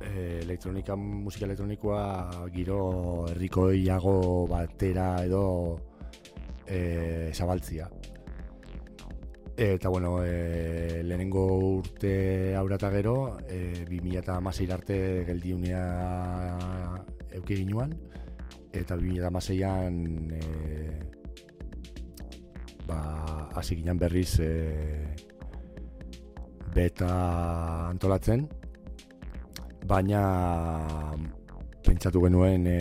[0.00, 5.44] e, elektronika musika elektronikoa giro herrikoiago batera edo
[6.66, 7.88] e, zabaltzia
[9.54, 11.44] Eta, bueno, e, lehenengo
[11.76, 16.56] urte aurata gero, e, 2000 arte geldiunea
[17.36, 17.92] euki ginuan,
[18.72, 21.11] eta 2006an e,
[22.86, 24.50] ba, hasi ginen berriz e,
[26.74, 27.12] beta
[27.90, 28.46] antolatzen,
[29.86, 30.22] baina
[31.82, 32.78] pentsatu genuen e,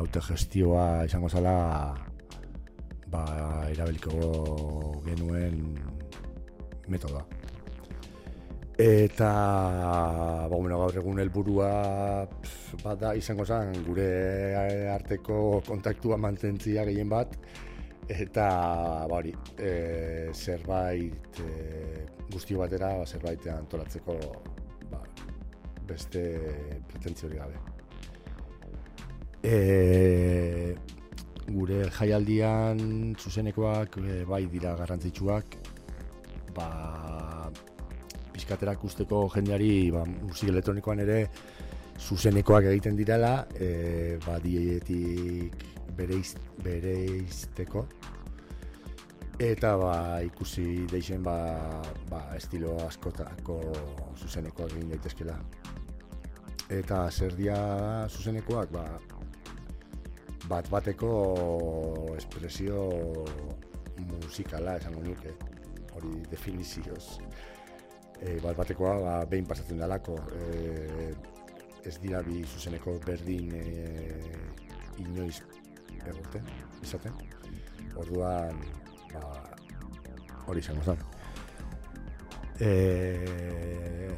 [0.00, 1.54] autogestioa izango zala
[3.08, 3.24] ba,
[3.72, 5.60] irabiliko genuen
[6.88, 7.24] metoda.
[8.78, 9.28] Eta,
[10.46, 11.70] ba, bueno, gaur egun helburua
[12.84, 14.10] bada izango zen gure
[14.92, 17.34] arteko kontaktua mantentzia gehien bat
[18.08, 18.48] eta
[19.08, 24.16] ba hori, e, zerbait e, guztio batera ba, zerbait antolatzeko
[24.90, 25.02] ba,
[25.86, 26.22] beste
[26.88, 27.60] pretentzio gabe.
[29.44, 30.74] E,
[31.48, 35.58] gure jaialdian zuzenekoak e, bai dira garrantzitsuak
[36.56, 37.50] ba,
[38.32, 41.22] pizkatera usteko jendeari ba, musik elektronikoan ere
[41.98, 45.64] zuzenekoak egiten direla, e, ba, dietik
[45.98, 47.86] bereiz, bereizteko.
[49.38, 51.54] Eta ba, ikusi deixen ba,
[52.10, 53.60] ba, estilo askotako
[54.18, 55.36] zuzenekoak egin daitezkela.
[56.74, 57.58] Eta zer dia
[58.10, 58.82] zuzenekoak, ba,
[60.50, 61.12] bat bateko
[62.16, 62.80] espresio
[64.08, 65.36] musikala esango nuke,
[65.94, 67.20] hori definizioz.
[68.18, 70.18] E, bat batekoa ba, behin pasatzen dalako.
[70.34, 71.14] E,
[71.86, 73.64] ez dira bi zuzeneko berdin e,
[75.06, 75.44] inoiz
[76.02, 76.50] egoten,
[76.82, 77.14] izaten.
[78.02, 78.58] Orduan
[79.14, 79.32] ba,
[80.46, 81.06] hori izango zen
[82.60, 84.10] e,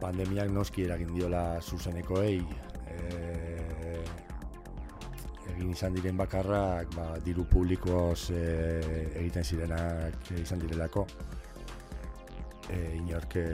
[0.00, 2.38] pandemiak noski eragin diola zuzenekoei
[2.92, 2.98] e,
[5.54, 8.44] egin izan diren bakarrak ba, diru publikoz e,
[9.22, 11.06] egiten zirenak izan direlako.
[12.70, 13.46] E, inork e,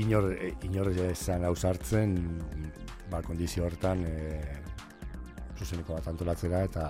[0.00, 0.30] inor,
[0.64, 2.16] inor esan hausartzen
[3.10, 4.40] ba, kondizio hortan e,
[5.54, 6.88] zuzeneko bat antolatzera eta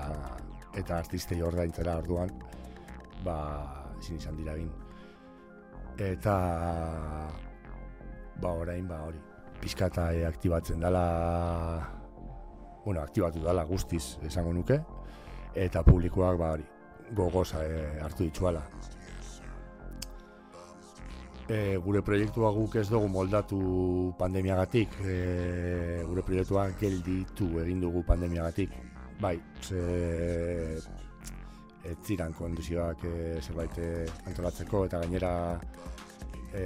[0.75, 2.31] eta artistei ordaintzera orduan
[3.25, 3.37] ba,
[3.99, 4.71] ezin izan dira egin.
[5.99, 6.35] Eta
[8.43, 9.21] ba orain ba hori
[9.61, 11.05] pizkata e, aktibatzen dela
[12.85, 14.81] bueno, aktibatu dela guztiz esango nuke
[15.55, 16.67] eta publikoak ba hori
[17.15, 18.65] gogoza e, hartu dituala
[21.49, 23.61] e, gure proiektua guk ez dugu moldatu
[24.19, 28.75] pandemiagatik e, gure proiektua gelditu egin dugu pandemiagatik
[29.21, 29.81] bai, ze
[31.85, 33.89] ez ziren kondizioak e, zerbait e,
[34.27, 35.33] antolatzeko eta gainera
[36.55, 36.63] e,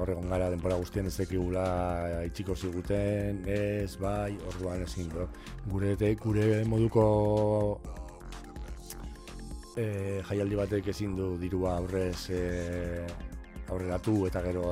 [0.00, 1.66] horregon gara denbora guztien ez ekigula
[2.26, 5.28] itxiko ziguten ez, bai, orduan ezin do.
[5.70, 7.06] gure, gure moduko
[9.76, 9.86] e,
[10.28, 13.06] jaialdi batek ezin du dirua aurrez e,
[13.68, 14.64] aurreratu eta gero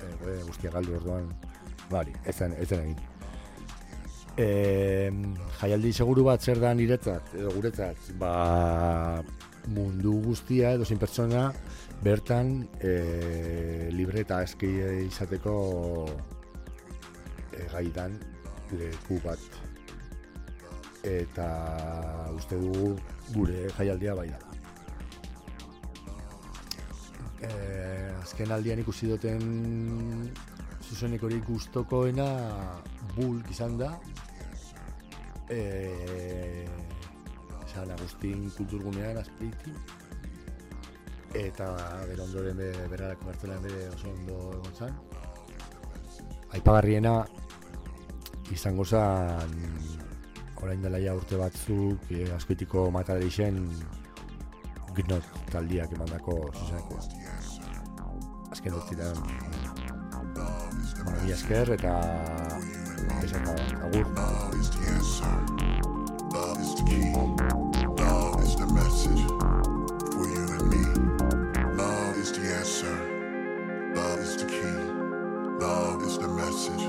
[0.00, 1.32] e, guztia galdu orduan
[1.90, 3.09] bari, ez zen, ez zen egin
[4.40, 5.10] e,
[5.60, 9.22] jaialdi seguru bat zer da niretzat edo guretzat ba,
[9.76, 11.50] mundu guztia edo zin pertsona
[12.04, 12.94] bertan e,
[13.92, 14.70] libre eta eski
[15.06, 15.54] izateko
[17.52, 18.16] e, gaitan
[18.78, 19.42] leku bat.
[21.06, 21.48] Eta
[22.36, 22.94] uste dugu
[23.34, 24.40] gure jaialdia bai da.
[27.40, 29.40] Eh, azken aldian ikusi duten
[30.84, 32.26] zuzenik hori gustokoena
[33.14, 33.94] bulk izan da
[35.50, 36.66] eh,
[37.66, 39.74] San Agustin kulturgunean azpiti
[41.38, 41.68] eta
[42.08, 44.96] bero ondoren be, berrarako gartzelan bere oso ondo egon zan
[46.58, 47.14] aipagarriena
[48.50, 49.54] izango zan
[50.60, 53.62] orain dela ja urte batzuk eh, askoitiko matara isen
[54.98, 57.00] gnot taldiak emandako zuzenekoa
[58.50, 59.16] azken urtitan
[61.04, 61.94] bueno, esker eta
[63.08, 65.32] Love is the answer.
[66.32, 67.12] Love is the key.
[68.02, 69.24] Love is the message
[70.12, 70.84] for you and me.
[71.76, 72.96] Love is the answer.
[73.94, 74.78] Love is the key.
[75.64, 76.84] Love is the message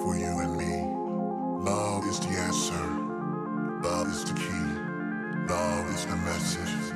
[0.00, 0.94] for you and me.
[1.68, 2.86] Love is the answer.
[3.82, 4.66] Love is the key.
[5.48, 6.86] Love is the message.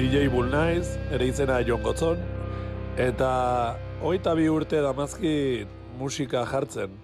[0.00, 2.20] DJ Bull naiz, ere izena Jon Gotzon,
[2.96, 3.32] eta
[4.00, 5.32] hoita bi urte damazki
[5.98, 6.94] musika jartzen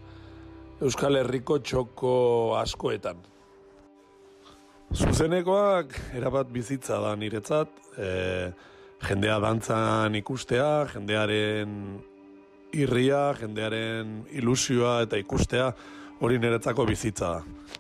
[0.81, 2.15] Euskal Herriko txoko
[2.57, 3.21] askoetan.
[4.97, 7.69] Zuzenekoak erabat bizitza da niretzat,
[8.01, 8.09] e,
[9.05, 11.79] jendea dantzan ikustea, jendearen
[12.73, 15.69] irria, jendearen ilusioa eta ikustea
[16.25, 17.75] hori niretzako bizitza da.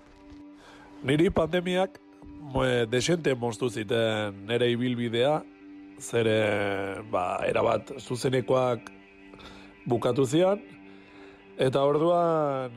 [1.08, 2.02] Niri pandemiak
[2.90, 5.42] desente moztu ziten nere ibilbidea,
[6.00, 8.90] zere, ba, erabat zuzenekoak
[9.86, 10.60] bukatu zian,
[11.58, 12.76] eta orduan,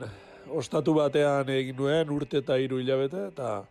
[0.50, 3.62] ostatu batean egin nuen urte eta hiru hilabete, eta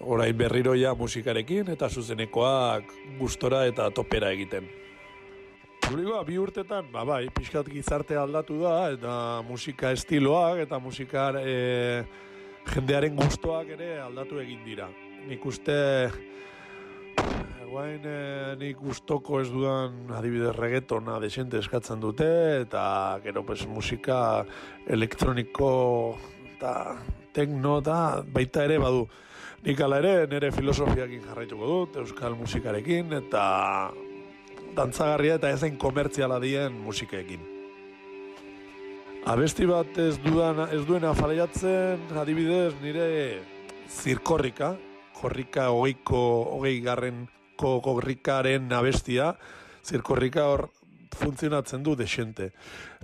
[0.00, 4.68] orain berriroia musikarekin, eta zuzenekoak gustora eta topera egiten.
[5.88, 9.12] Publikoa, bi urtetan, ba, bai, pixkat gizarte aldatu da, eta
[9.48, 12.04] musika estiloak, eta musikar, e,
[12.72, 14.88] jendearen gustoak ere aldatu egin dira.
[15.28, 15.76] Nik uste
[17.68, 22.28] guain e, nik gustoko ez dudan adibidez reggaetona desente eskatzen dute
[22.62, 22.82] eta
[23.24, 24.44] gero pues musika
[24.88, 25.70] elektroniko
[26.54, 26.72] eta
[27.36, 29.06] tekno eta baita ere badu.
[29.66, 33.44] Nik ala ere nire filosofiakin jarraituko dut, euskal musikarekin eta
[34.76, 37.57] dantzagarria eta ezen komertziala dien musikekin.
[39.28, 43.08] Abesti bat ez dudan ez duena falaiatzen, adibidez, nire
[43.92, 44.70] zirkorrika,
[45.18, 46.20] korrika hogeiko,
[46.54, 47.26] hogei garren
[47.60, 49.34] korrikaren abestia,
[49.84, 50.64] zirkorrika hor
[51.20, 52.54] funtzionatzen du desente.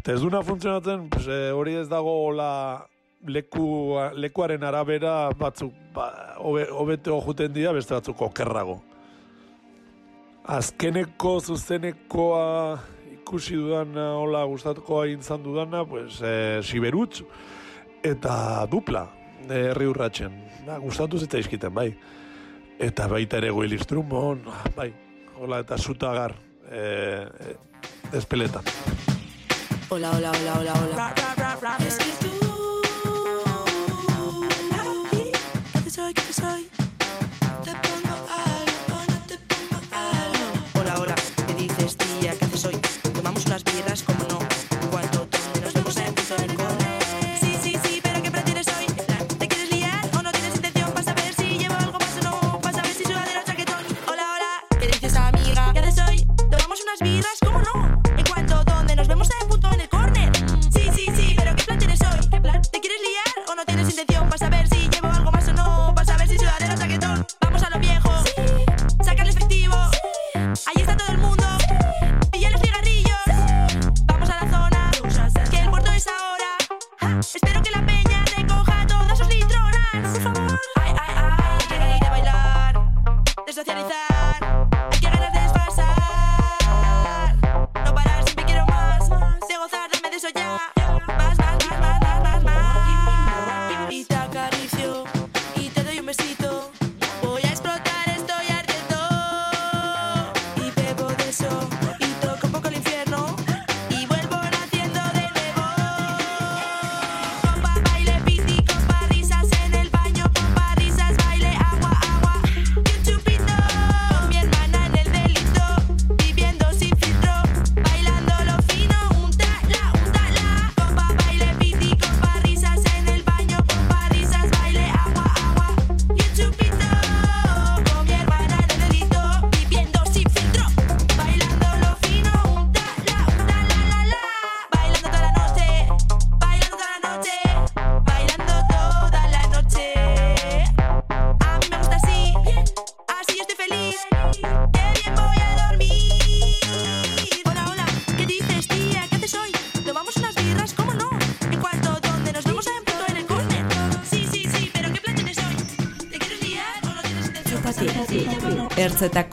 [0.01, 2.87] Eta ez duena funtzionatzen, pues, eh, hori ez dago la
[3.29, 3.69] leku,
[4.17, 6.09] lekuaren arabera batzuk ba,
[6.41, 8.81] hobete juten dira, beste batzuk okerrago.
[10.57, 12.94] Azkeneko zuzenekoa
[13.25, 17.23] ikusi dudan hola gustatuko hain zan dudana, pues, e, siberutz
[18.05, 19.07] eta dupla
[19.49, 20.37] e, herri urratzen.
[20.67, 21.89] Da, gustatu zeta izkiten, bai.
[22.79, 24.45] Eta baita ere goil instrumon,
[24.77, 24.91] bai,
[25.41, 26.37] hola eta zutagar
[26.69, 27.57] e, e,
[28.21, 28.69] espeletan.
[29.89, 31.15] Hola, hola, hola, hola, hola.
[31.89, 32.35] Es que tú...
[35.85, 36.13] ¿Qué soy?
[36.13, 36.63] ¿Qué soy?
[36.65, 36.74] Te
[43.75, 44.14] birras con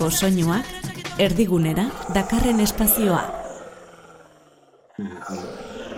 [0.01, 0.69] Ertzetako soinuak,
[1.21, 1.83] erdigunera,
[2.15, 3.19] dakarren espazioa.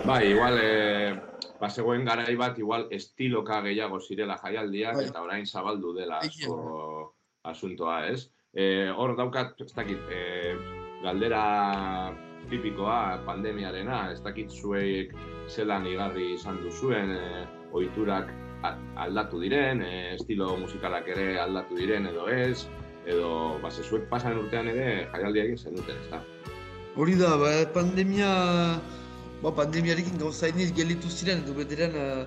[0.04, 1.14] Bai, igual, eh,
[1.60, 5.06] bazegoen garai bat, igual estiloka gehiago zirela jaialdiak, Bai.
[5.06, 8.28] eta orain zabaldu dela asko asuntoa, ez?
[8.52, 10.54] Eh, hor daukat, ez dakit, eh,
[11.02, 12.12] galdera
[12.50, 15.16] tipikoa pandemiarena, ez dakit zuek
[15.48, 18.28] zelan igarri izan duzuen, eh, ohiturak
[18.96, 22.68] aldatu diren, eh, estilo musikalak ere aldatu diren edo ez,
[23.06, 26.22] edo base zuek pasan urtean ere jaialdia egin zenuten, ez da?
[26.96, 28.30] Hori da, ba, pandemia...
[29.42, 32.24] Ba, pandemiarekin gauza iniz gelditu ziren, edo bederen, uh,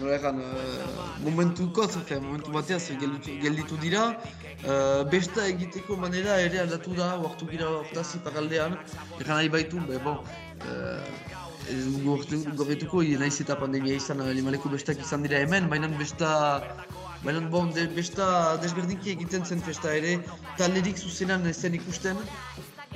[0.00, 4.04] nola egan, uh, momentukoz, fe, momentu bateaz gelditu, gelditu dira.
[4.64, 8.78] Uh, besta egiteko manera ere aldatu da, oartu gira hortaz iparaldean.
[9.20, 10.22] Egan nahi baitu, be, bon,
[10.64, 11.02] uh,
[13.02, 16.30] i- naiz eta pandemia izan, limaleko bestak izan dira hemen, baina besta
[17.26, 18.26] Baina, bon, de, besta
[18.62, 20.12] desberdinki egiten zen festa ere,
[20.60, 22.20] talerik zuzenan ez zen ikusten,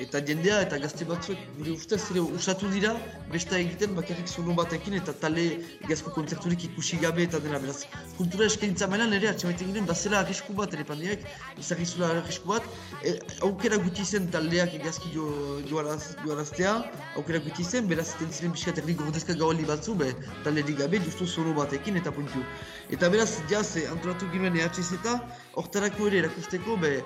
[0.00, 2.92] eta jendea eta gazte batzuek gure ustez ere usatu dira
[3.32, 5.44] besta egiten bakarrik sono batekin eta tale
[5.88, 7.84] gazko kontzerturik ikusi gabe eta dena beraz.
[8.16, 11.26] Kultura eskaintza mailan ere atxamaiten ginen bazela arrisku bat ere pandeak,
[11.60, 12.66] izagizula arrisku bat.
[13.04, 13.14] E,
[13.48, 15.26] aukera guti zen taldeak egazki jo,
[15.70, 16.74] joaraz, joaraztea,
[17.20, 20.14] aukera guti zen, beraz eten ziren pixkat erdi gordezka gaualdi batzu, be,
[20.46, 22.44] talerik gabe, justu sono batekin eta puntu.
[22.90, 25.18] Eta beraz, jaz, eh, antolatu ginen EHZ eta
[25.60, 26.96] hortarako ere erakusteko, be,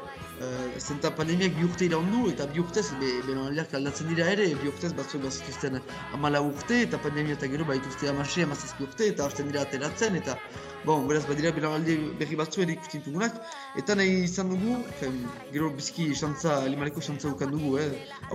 [0.40, 4.68] uh, zenta pandemiak bi urte iraundu eta bi urtez, be, benaldiak aldatzen dira ere, bi
[4.68, 5.80] urtez batzuek bazituzten
[6.12, 10.38] amala urte eta pandemia eta gero baituzte amase, amazazpi urte eta hasten dira ateratzen eta
[10.84, 13.38] Bon, beraz, badira belagaldi berri batzu ere ikusten dugunak,
[13.80, 15.14] eta nahi izan dugu, fen,
[15.52, 17.86] gero bizki xantza, limareko xantza ukan dugu, eh,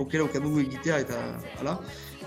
[0.02, 1.20] aukera ukan dugu egitea eta
[1.60, 1.76] hala.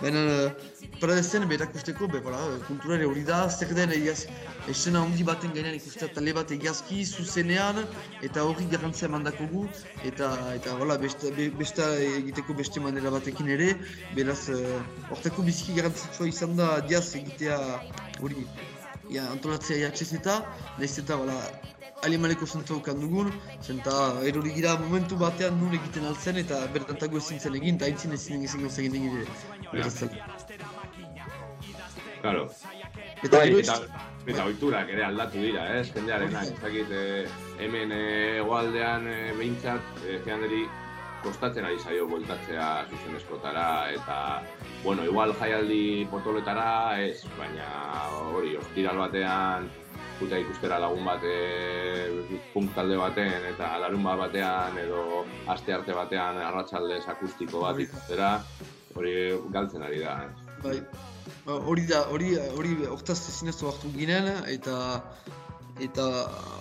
[0.02, 0.52] Baina,
[1.00, 4.26] paradezen, berakusteko, be, voilà, kulturare hori da, zer den egiaz,
[4.72, 7.84] esena handi baten gainean ikustea tale bat egiazki, zuzenean,
[8.26, 9.64] eta hori garrantzia mandako gu,
[10.10, 13.74] eta, eta hola, besta, be, besta egiteko beste manera batekin ere,
[14.18, 14.80] beraz, eh,
[15.10, 17.60] hortako bizki garrantzitsua izan da diaz egitea
[18.22, 18.48] hori,
[19.12, 20.42] ja, antolatzea jatxez eta,
[20.80, 21.38] nahiz eta, hola,
[22.04, 23.32] alimaleko zentza ukan dugun,
[23.62, 23.96] zenta
[24.30, 28.48] erori gira momentu batean nun egiten altzen eta bertantago ezin zen egin, eta aintzin ezin
[28.48, 29.26] egin egin
[29.72, 30.30] beraz zela.
[32.24, 32.48] Claro.
[33.24, 33.76] Eta Bai, gero eta,
[34.32, 35.90] eta ohiturak ere aldatu dira, ez?
[35.92, 37.26] Jendearena, ez dakit, eh,
[37.60, 40.64] hemen eh, hegoaldean eh, behintzat, eh,
[41.24, 44.18] kostatzen ari zaio bueltatzea zuzenezkotara, eta,
[44.84, 47.68] bueno, igual jaialdi potoletara, ez, baina
[48.32, 49.70] hori, ostiral batean,
[50.24, 55.96] puta ikustera lagun bat e, punk talde baten, eta larun bat batean, edo aste arte
[55.98, 58.38] batean arratsaldez akustiko bat ikustera,
[58.96, 59.18] hori
[59.52, 60.22] galtzen ari da?
[60.64, 60.80] Bai,
[61.44, 64.78] Ba, hori da, hori, hori hortaz ezineztu hartu ginen, eta
[65.84, 66.06] eta,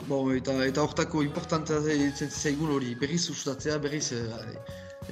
[0.08, 4.56] bon, eta, eta hortako importantea zen zaigun hori, berriz ustatzea, berriz, eh,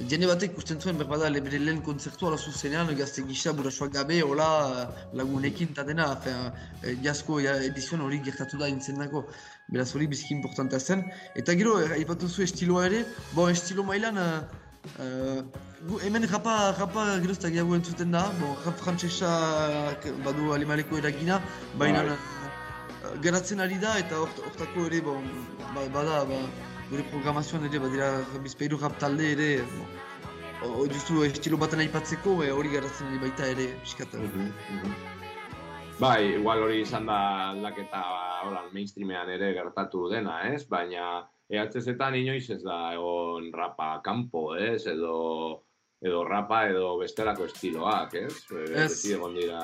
[0.09, 4.47] jende batek ikusten zuen berbada bere lehen kontzertu ala zuzenean, gazte gisa, burasoak gabe, hola,
[4.81, 6.51] eh, lagunekin eta dena, fin,
[6.83, 9.25] eh, jasko ja, edizioan hori gertatu da intzendako,
[9.69, 11.03] beraz hori bizki importantea zen.
[11.35, 15.41] Eta gero, eh, aipatu zu estiloa ere, bon, estilo mailan, eh,
[15.87, 21.41] gu, hemen rapa, rapa gerozta gehiago entzuten da, bon, rap frantsesak badu alimaleko eragina,
[21.77, 22.15] baina Bai.
[22.15, 25.23] eh, garatzen ari da eta hort- hortako ere, bon,
[25.75, 26.39] ba, bada, ba,
[26.91, 28.09] gure programazioan ere, badira
[28.43, 29.49] bizpeiru rap talde ere,
[30.67, 34.13] o- justu estilo baten aipatzeko, e, hori garatzen ari baita ere, piskat.
[36.01, 37.17] Bai, igual hori izan da
[37.51, 40.63] aldaketa ba, hola, mainstreamean ere gertatu dena, ez?
[40.69, 44.85] Baina EHZ-etan inoiz ez da egon rapa kanpo, ez?
[44.89, 45.63] Edo,
[46.01, 48.33] edo rapa edo bestelako estiloak, ez?
[48.49, 48.89] E, Ez.
[48.95, 49.61] Beti egon dira...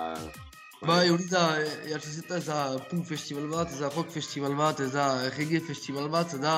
[0.85, 1.41] Bai, hori da,
[1.89, 2.59] EHZ ez da
[2.91, 5.07] punk festival bat, ez da rock festival bat, ez da
[5.39, 6.53] reggae festival bat, ez da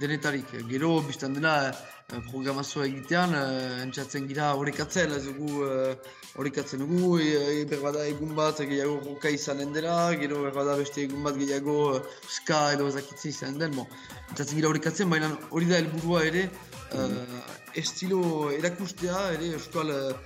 [0.00, 0.50] denetarik.
[0.68, 5.96] Gero, biztan dena, eh, programazioa egitean, eh, entzatzen gira horrekatzen, ez dugu eh,
[6.36, 7.30] horrekatzen dugu, e,
[7.60, 12.00] e, berbada egun bat gehiago roka izanen dela, gero berbada beste egun bat gehiago eh,
[12.28, 13.86] ska edo ezakitze izanen den, bon.
[14.30, 16.48] Entzatzen gira horrekatzen, baina hori da helburua ere,
[16.92, 17.42] eh,
[17.84, 20.16] estilo erakustea, ere euskal eh,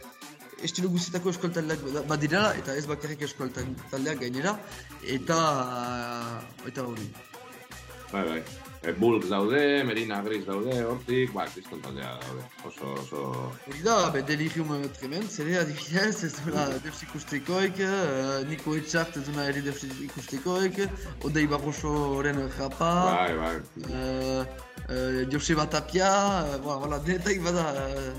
[0.65, 4.57] estilo guztietako euskal taldeak badirela, eta ez bakarrik euskal tal- taldeak gainera,
[5.19, 5.39] eta
[6.67, 7.13] eta hori.
[8.11, 8.43] Bai, bai.
[8.83, 12.45] E, Bulks daude, Merina Gris daude, hortik, ba, kriston taldea daude.
[12.69, 13.23] Oso, oso...
[13.67, 19.25] Hori da, be, delirium tremens, ere adibidez, ez duela deus ikustekoik, eh, Niko Etxart ez
[19.27, 20.79] duela ere deus ikustekoik,
[21.27, 23.55] Odei Barrosoren japa, Bai, bai.
[23.91, 24.43] eh,
[24.89, 26.13] eh, Joseba Tapia,
[26.47, 28.13] eh, bueno, voilà, denetak bada, eh,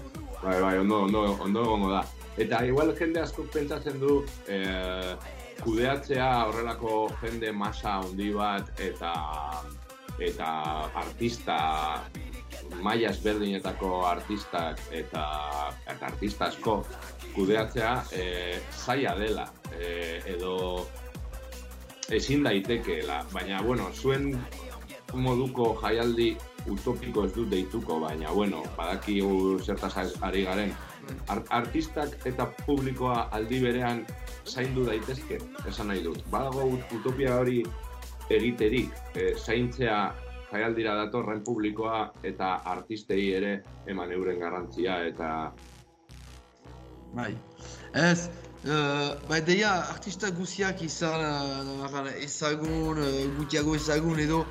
[0.43, 2.03] Bai, bai, ondo, ondo, ondo egongo da.
[2.39, 5.15] Eta igual jende asko pentsatzen du eh,
[5.63, 9.11] kudeatzea horrelako jende masa handi bat eta
[10.21, 10.47] eta
[10.95, 11.57] artista
[12.83, 15.23] maila ezberdinetako artistak eta,
[15.87, 16.83] eta artista asko
[17.35, 19.45] kudeatzea eh, zaila dela
[19.79, 20.85] eh, edo
[22.09, 24.31] ezin daitekeela, baina bueno, zuen
[25.13, 26.35] moduko jaialdi
[26.69, 30.73] utopiko ez dut deituko, baina bueno, badakigu zertaz ari garen.
[31.29, 34.03] Ar- artistak eta publikoa aldi berean
[34.45, 36.19] zaindu daitezke, esan nahi dut.
[36.29, 37.63] Badago ut- utopia hori
[38.29, 39.99] egiterik, e, zaintzea
[40.49, 43.55] jaialdira datorren publikoa eta artistei ere
[43.87, 45.29] eman euren garrantzia eta
[47.13, 47.31] bai.
[47.97, 48.29] Ez,
[48.69, 54.43] uh, bai, deia artista guziak izan uh, ezagun, uh, gutiago ezagun edo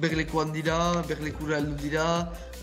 [0.00, 2.06] berlekoan dira, berlekura heldu dira,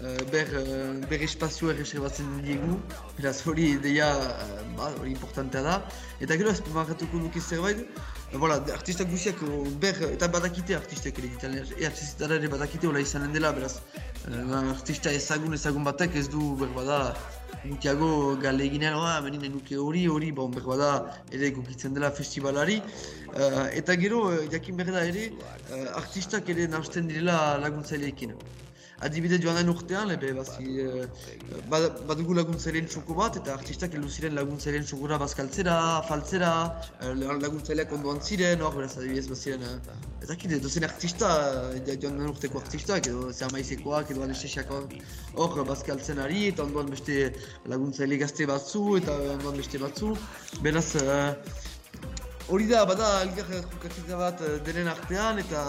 [0.02, 2.80] uh, ber, uh, ber espazio erreserbatzen diegu,
[3.20, 5.80] beraz hori deia, uh, ba, hori importantea da.
[6.20, 6.62] Eta gero ez
[7.14, 9.40] nuke zerbait, uh, voilà, de- artista guziak
[9.80, 11.56] ber, eta badakite artistek ere egiten,
[11.88, 13.80] artistara ere badakite hola izanen dela, beraz,
[14.28, 17.16] uh, artista ezagun ezagun batek ez du berbada
[17.64, 20.92] gutiago gale eginean, ah, menin nuke hori, hori, bon, berbada
[21.32, 22.82] ere gukitzen dela festivalari.
[23.34, 25.32] Uh, eta gero, uh, jakin behar da ere,
[25.96, 28.36] artistak ere nahasten direla laguntzaileekin.
[29.06, 31.04] Adibide joan den urtean, ebe, bazi, uh,
[31.70, 35.76] bad, badugu laguntzaileen txoko bat, eta artistak heldu ziren laguntzaileen txokora bazkaltzera,
[36.08, 36.50] faltzera,
[37.06, 37.12] uh,
[37.44, 41.30] laguntzaileak ondoan ziren, hor, beraz, adibidez, baziren, uh, ez dakit, dozen artista,
[41.92, 44.98] joan den urteko artistak, edo zermaizekoak, edo anestesiakoak,
[45.36, 47.20] hor, bazkaltzen ari, eta ondoan beste
[47.70, 50.16] laguntzaile gazte batzu, eta ondoan beste batzu,
[50.66, 50.90] beraz,
[52.50, 55.68] hori da, bada, elgar bat denen artean, eta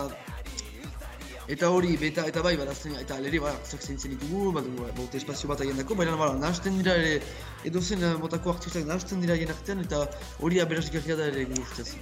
[1.49, 5.49] Eta hori, eta, eta bai, badazten, eta aleri, ba, zak zeintzen ditugu, badugu, baute espazio
[5.49, 7.23] bat dako, baina, bala, nahasten dira ere,
[7.65, 10.03] edo zen eh, motako artistak nahasten dira agien artean, eta
[10.45, 11.95] hori aberazgarria da ere gu ustez.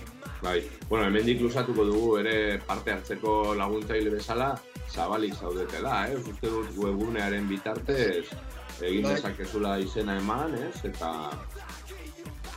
[0.42, 0.58] Bai,
[0.90, 4.50] bueno, hemendik luzatuko dugu ere parte hartzeko laguntzaile bezala,
[4.90, 6.18] zabalik zaudetela, eh?
[6.18, 8.26] Uste dut webgunearen bitartez
[8.82, 9.14] egin Bai.
[9.14, 10.74] dezakezula izena eman, ez?
[10.90, 11.12] Eta...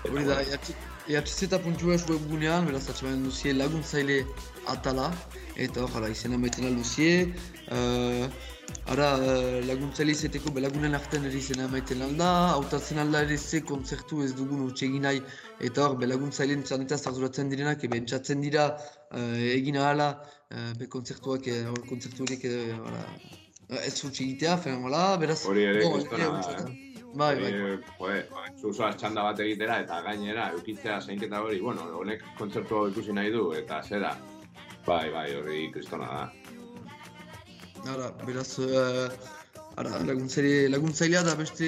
[0.10, 4.24] Hori da, ehz.es webgunean, beraz, atxamanen duzie laguntzaile
[4.72, 5.10] atala,
[5.58, 7.28] eta hor, izena maiten alduzie,
[7.76, 8.26] uh,
[8.94, 14.24] ara, uh, laguntzaile izeteko belagunen artean ere izena maiten alda, hautatzen alda ere ze kontzertu
[14.26, 15.22] ez dugun utxe egin nahi,
[15.70, 20.12] eta hor, belaguntzaileen txanetaz arduratzen direnak, ebe entzatzen dira uh, egin ahala,
[20.56, 23.06] uh, be kontzertuak, eh, hor, kontzertu horiek, eh, hala,
[23.70, 25.44] eh, ez utxe egitea, fen, hala, beraz...
[25.46, 26.86] Hori ere kristona ere eh?
[27.20, 27.52] Bai, bai.
[27.98, 28.18] Joe,
[28.62, 33.32] zuzoaz txanda bat egitera eta gainera eukitzea zainketa hori, bueno, honek kontzertu hau ikusi nahi
[33.34, 34.12] du, eta zera,
[34.90, 36.22] bai, bai, hori kristona da.
[37.94, 39.12] Ara, beraz, uh,
[39.80, 41.68] ara, laguntzaile, laguntzailea da beste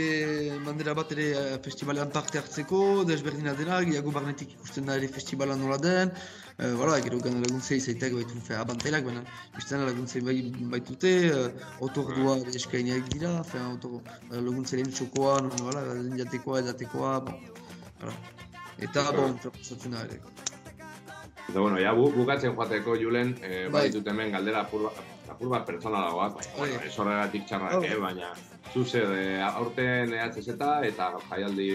[0.65, 5.55] bandera bat ere eh, festivalean parte hartzeko, desberdina dena, gehiago barnetik ikusten da ere festivala
[5.61, 6.11] nola den,
[6.57, 9.23] uh, bara, gero gana laguntzei zaiteak baitu fe, abantailak, baina
[9.55, 10.37] biztana laguntzei bai,
[10.75, 15.85] baitute, uh, otordua eskainiak dira, fe, otor, uh, laguntzaileen txokoa, no, bara,
[16.23, 17.51] jatekoa, edatekoa, bon,
[18.01, 18.17] ara.
[18.81, 20.50] Eta, bon, proposatzen da ere.
[21.51, 23.81] Eta bueno, ja bu, bukatzen joateko Julen, eh, Bai.
[23.81, 24.87] baditut hemen galdera apur,
[25.27, 26.87] apur bat pertsonalagoak, baina, bueno, Bai.
[26.87, 27.91] ez horregatik txarrak, Bai.
[27.91, 28.31] eh, baina
[28.73, 31.67] zu zer, eh, aurten EHZ eta jaialdi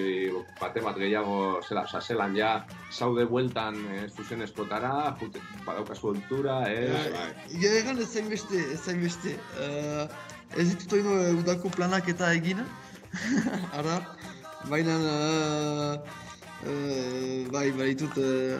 [0.60, 6.62] bate bat gehiago, zela, oza, zelan ja, zaude bueltan eh, zuzen eskotara, jute, badaukazu oltura,
[6.72, 7.28] ez, bai.
[7.60, 9.36] Ja, egan ez zainbeste, ez zainbeste.
[9.60, 10.06] Uh,
[10.56, 12.64] ez ditut oino eh, udako planak eta egin,
[13.78, 14.00] ara,
[14.70, 16.25] baina, uh,
[16.66, 18.56] uh, bai, bai ditut uh,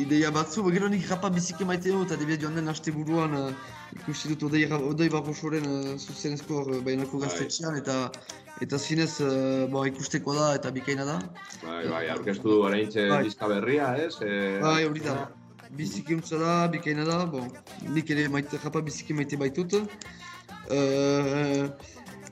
[0.00, 3.50] ideia batzu, gero nik rapa biziki maite dut, eta debia joan den haste buruan uh,
[4.00, 7.28] ikusi dut odei, odei barrosoren uh, zuzenezko uh, bainako Bai.
[7.28, 8.10] gaztetxean, eta
[8.62, 11.16] eta zinez uh, bo, ikusteko da eta bikaina da.
[11.62, 13.22] Bai, bai, aurkeztu du oraintxe Bai.
[13.28, 14.14] diska berria, ez?
[14.22, 15.16] Eh, Bai, hori da.
[15.74, 17.48] Biziki untza da, bikaina da, bon,
[17.96, 19.74] nik ere maite, japa biziki maite baitut.
[20.70, 21.66] Uh,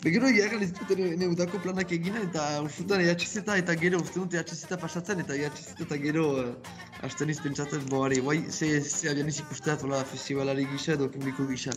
[0.03, 4.19] Begero egia egan ez dut ene udako planak egin eta ursutan EHZ eta gero, uste
[4.19, 6.49] dut EHZ pasatzen eta EHZ eta gero uh,
[7.07, 11.07] hasten iz pentsatzen, bo, ari, guai, ze, ze abian iz ikusteat, hola, festivalari gisa edo
[11.11, 11.71] publiko gisa.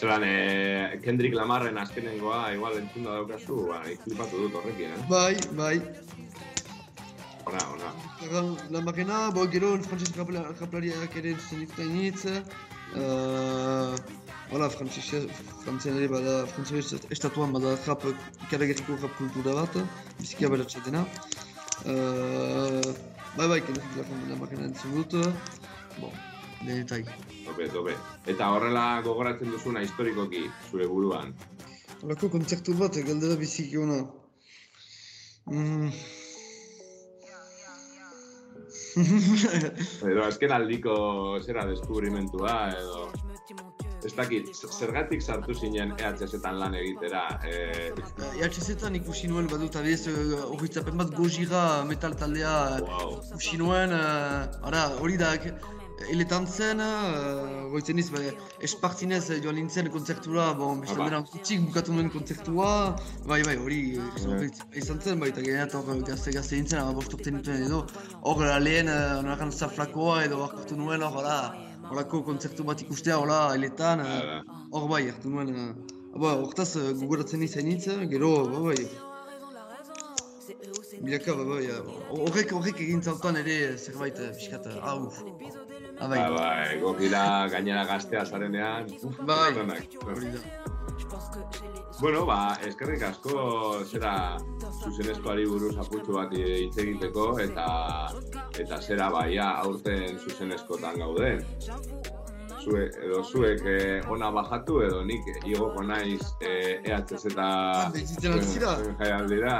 [0.00, 5.08] Zeran, eh, Kendrick Lamarren azkenengoa, igual entzunda daukazu, ba, flipatu dut horrekin, eh?
[5.08, 5.76] Bai, bai,
[7.48, 7.90] Ona, ona.
[8.22, 12.26] Egan, la makena, bo, gero, frantses rapla- raplariak ere zuzen dituta initz.
[12.90, 13.96] Uh,
[14.50, 15.20] Hala, frantzese,
[15.62, 18.02] frantzian ere bada, frantzese estatuan bada rap,
[18.48, 19.76] ikaragerriko rap kultura bat,
[20.18, 21.04] biziki aberatsa dena.
[21.86, 22.82] Uh,
[23.36, 25.14] bai, bai, kendrik lakon la makena entzun dut.
[26.00, 26.10] Bon,
[26.64, 27.04] denetai.
[27.44, 27.94] Tope, tope.
[28.34, 31.30] Eta horrela gogoratzen duzuna historikoki, zure buruan.
[32.00, 34.02] Horako kontzertu bat, galdera biziki ona.
[35.46, 35.94] Mm.
[40.10, 40.94] Edo azken aldiko
[41.46, 43.29] zera deskubrimentua, edo...
[44.04, 47.90] Ez dakit, zergatik sartu zinen EHZ-etan lan egitera, eh,
[48.40, 50.06] EHZ-etan ikusi nuen badut abiez,
[50.46, 52.54] horretzapen bat gojira metal taldea
[52.86, 53.18] wow.
[53.32, 55.34] ikusi nuen, uh, ara, hori da,
[56.08, 58.22] eletan zen, uh, goitzen iz, ba,
[58.64, 61.08] espartinez eh, joan nintzen kontzertura, bon, Aba.
[61.10, 62.70] dena gutxik bukatu nuen kontzertua,
[63.28, 64.48] bai, bai, hori Eh.
[64.80, 67.84] izan zen, bai, eta gainat hor gazte-gazte nintzen, ama bost urte nituen edo,
[68.22, 71.36] hor lehen, uh, norakan zaflakoa edo hartu nuen, hor, hola,
[71.90, 74.40] horako kontzertu bat ikustea, hola, eletan, eh,
[74.72, 78.80] hor bai, hartu nuen, uh, Ba, hortaz uh, gogoratzen izan hitz, gero, ba, bai,
[81.00, 81.66] Bilaka, ba, bai,
[82.12, 87.22] horrek, horrek egin zautan ere zerbait eh, pixkat, eh, hau, ah, bai, Ba, bai, gokila
[87.54, 88.90] gainera gaztea zarenean.
[89.30, 91.79] Bai, hori da.
[92.00, 93.40] Bueno, ba, eskerrik asko
[93.84, 94.38] zera
[94.84, 97.66] zuzenezkoari buruz apurtxo bat hitz egiteko eta
[98.62, 101.44] eta zera baia aurten zuzenezkotan gauden.
[102.60, 107.48] Zue, edo zuek eh, ona bajatu edo nik igoko naiz eh, EHZ eta
[107.92, 109.56] jaialdira.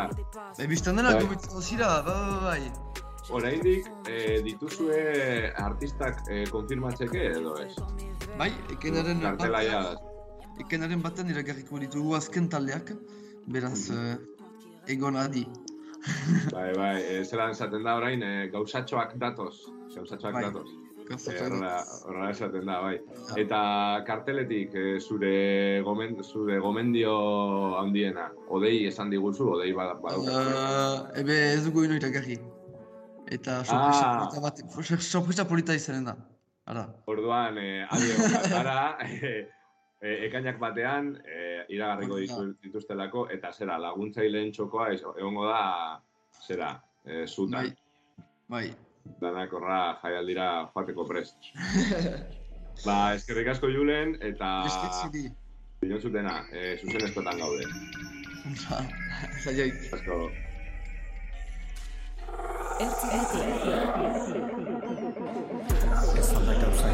[0.57, 1.23] Bai, biztan dena Bai.
[1.25, 3.01] gomitzen zira, bai, bai, bai.
[3.31, 7.75] Oraindik eh, dituzue artistak eh, konfirmatzeke edo ez?
[8.39, 9.63] Bai, ekenaren Kartela
[10.65, 12.93] ekenaren batean iragarriko ditugu azken taldeak,
[13.51, 14.15] beraz, eh,
[14.95, 15.47] egon adi.
[16.55, 19.67] Bai, bai, e, zelan esaten da orain, e, gauzatxoak datoz.
[19.93, 20.71] Gauzatxoak Bai, datoz.
[21.11, 21.73] Eh, horrela,
[22.07, 22.95] horrela esaten da, bai.
[23.43, 23.59] Eta
[24.07, 25.33] karteletik e, zure,
[25.85, 27.13] gomen, zure gomendio
[27.81, 30.55] handiena, odei esan diguzu, odei bad, badaukazu.
[30.55, 32.39] Uh, ebe ez dugu ino iragarri.
[33.27, 34.19] Eta sorpresa Ah.
[34.23, 34.63] polita bat,
[35.03, 36.17] sorpresa polita izanen da.
[36.71, 36.87] Ara.
[37.11, 38.79] Orduan, e, adi egon gara,
[39.11, 39.35] e,
[40.01, 42.25] e, ekainak batean, e, iragarriko da.
[42.65, 46.01] dituztelako, eta zera, laguntzaileen txokoa egongo da,
[46.47, 47.61] zera, e, zutan.
[47.61, 47.71] Bai,
[48.49, 48.75] bai.
[49.21, 51.37] Danak horra jaialdira joateko prest.
[52.87, 54.49] ba, eskerrik asko Julen, eta...
[55.81, 57.65] Bion zutena, e, zuzen eskotan gaude.
[58.69, 58.79] Ba,
[59.41, 59.71] Zaioi.
[59.97, 60.15] Asko.
[66.21, 66.89] Ez alda gauza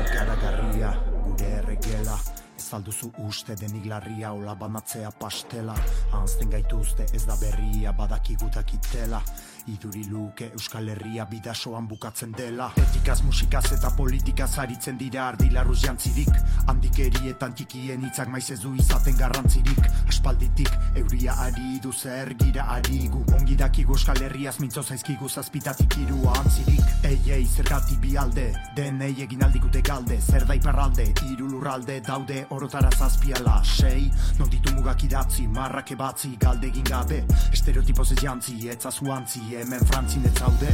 [2.67, 5.75] ikaragarria, gure erregela Ez alduzu uste denik larria, hola banatzea pastela.
[6.13, 9.23] Anzten gaituzte ez da berria, badakigu dakitela
[9.67, 12.69] Iduri luke Euskal Herria bidasoan bukatzen dela.
[12.79, 16.31] Etikaz, musikaz eta politikaz aritzen dira ardilarruz jantzirik.
[16.71, 19.81] Handikeri txikien hitzak maiz ez du izaten garrantzirik.
[20.07, 25.99] Aspalditik euria ari du zer gira ari gu Ongi dakigu Euskal Herriaz mintzo zaizkigu zazpitatik
[25.99, 26.85] irua antzirik.
[27.03, 28.47] Ei, ei, zergatik bi alde,
[28.77, 30.21] denei egin aldikute galde.
[30.21, 33.63] Zer da hiru lurralde daude orotara zazpiala.
[33.65, 37.25] Sei, non ditu mugak idatzi, marrak ebatzi, galde egin gabe.
[37.53, 40.73] Estereotipoz ez jantzi, etzazu antzi, hemen frantzin ez zaude.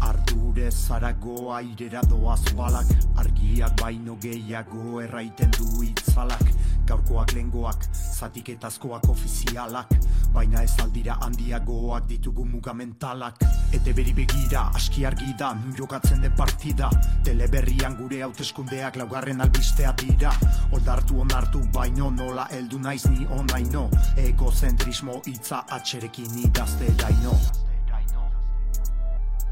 [0.00, 2.86] Ardure zarago airera doaz balak.
[3.16, 6.44] Argiak baino gehiago erraiten du itzalak.
[6.86, 9.90] Gaurkoak lengoak, zatiketazkoak ofizialak,
[10.30, 13.42] baina ez aldira handiagoak ditugu mugamentalak.
[13.74, 16.92] Ete beri begira, aski argi da, jokatzen den partida,
[17.26, 20.30] teleberrian gure hauteskundeak laugarren albistea dira,
[20.70, 27.34] oldartu onartu baino nola heldu naiz ni onaino, egozentrismo hitza atxerekin idazte daino.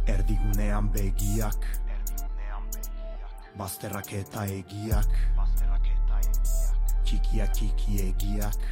[0.07, 1.65] Erdigunean begiak,
[3.57, 5.13] bazterrak eta egiak,
[7.05, 8.67] txikiak txiki egiak,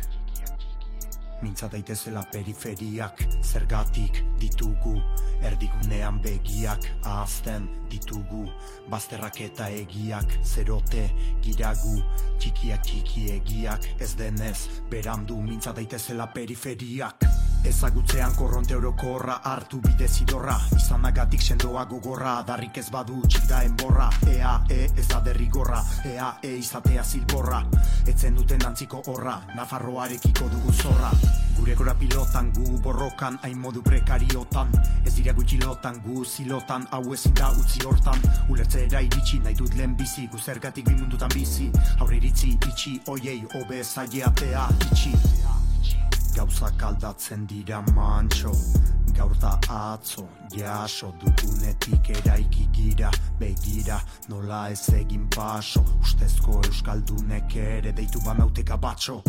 [1.42, 4.94] mintza daitezela periferiak, zergatik ditugu,
[5.42, 8.44] erdigunean begiak, ahazten ditugu,
[8.92, 11.08] bazterrak eta egiak, zerote,
[11.42, 11.96] giragu,
[12.42, 14.58] txikiak txiki egiak, ez denez,
[14.92, 17.26] berandu mintza daitezela periferiak.
[17.64, 20.56] Ezagutzean korronte orokorra hartu bide zidorra.
[20.74, 24.08] Izanagatik sendoa gogorra Darrik ez badu txik da enborra.
[24.26, 25.78] Ea, e, ez da derrigorra
[26.10, 27.60] Ea, e, izatea zilborra.
[28.06, 31.12] Etzen duten antziko horra Nafarroarekiko dugu zorra.
[31.58, 34.74] Gure gora pilotan gu borrokan Hain modu prekariotan.
[35.06, 38.18] Ez dira gutxi lotan gu zilotan Hau ezin da utzi hortan.
[38.50, 41.70] Ulertzera iritsi nahi dut lehen bizi Gu zergatik bi mundutan bizi.
[42.00, 45.41] Aurre iritzi itxi oiei Obe zaiatea itxi
[46.32, 48.52] Gauzak aldatzen dira mantxo
[49.12, 50.24] Gaur da atzo,
[50.54, 55.82] jaso dugunetik eraiki gira Begira, nola ez egin paso.
[56.00, 59.20] Ustezko euskaldunek ere deitu bamauteka batxo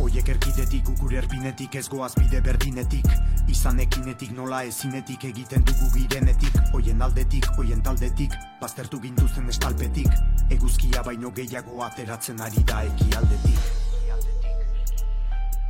[0.00, 3.08] Oiek erkidetik, gure erbinetik, ez goaz bide berdinetik.
[3.52, 6.56] Izan ekinetik, nola ezinetik egiten dugu girenetik.
[6.76, 10.08] Oien aldetik, oien taldetik, baztertu gintuzten estalpetik.
[10.56, 13.79] Eguzkia baino gehiago ateratzen ari da eki aldetik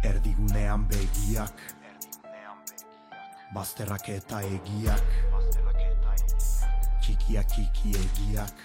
[0.03, 1.53] Erdigunean begiak.
[3.55, 5.17] Bazterrak eta egiak.
[7.01, 8.63] Txikiak txiki egiak.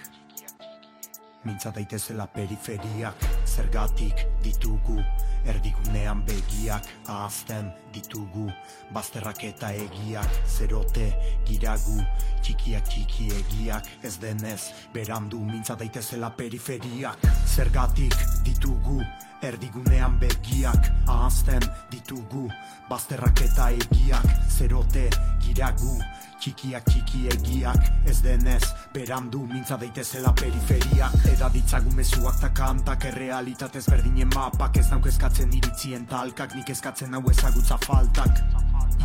[1.45, 3.27] Mintza daitezela periferiak.
[3.45, 5.01] Zergatik ditugu
[5.45, 8.47] Erdigunean begiak ahazten ditugu
[8.93, 11.07] Bazterrak eta egiak Zerote
[11.47, 11.99] giragu
[12.41, 14.61] Txikiak txiki egiak Ez denez
[14.93, 17.21] berandu mintza daitezela periferiak.
[17.45, 18.99] Zergatik ditugu
[19.45, 22.47] Erdigunean begiak ahazten ditugu
[22.89, 25.09] Bazterrak eta egiak Zerote
[25.45, 25.99] giragu
[26.41, 31.15] Txikiak txiki egiak Ez denez berandu mintza daitezela periferiak.
[31.31, 37.13] Eda ditzagu mezuak ta kantak Errealitatez berdinen mapak Ez nauk eskatzen iritzien talkak Nik eskatzen
[37.13, 38.39] hau ezagutza faltak.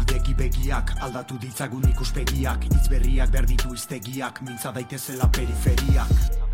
[0.03, 6.50] Ideki begiak, aldatu ditzagun ikuspegiak Itz berriak berditu iztegiak, mintza daitezela periferiak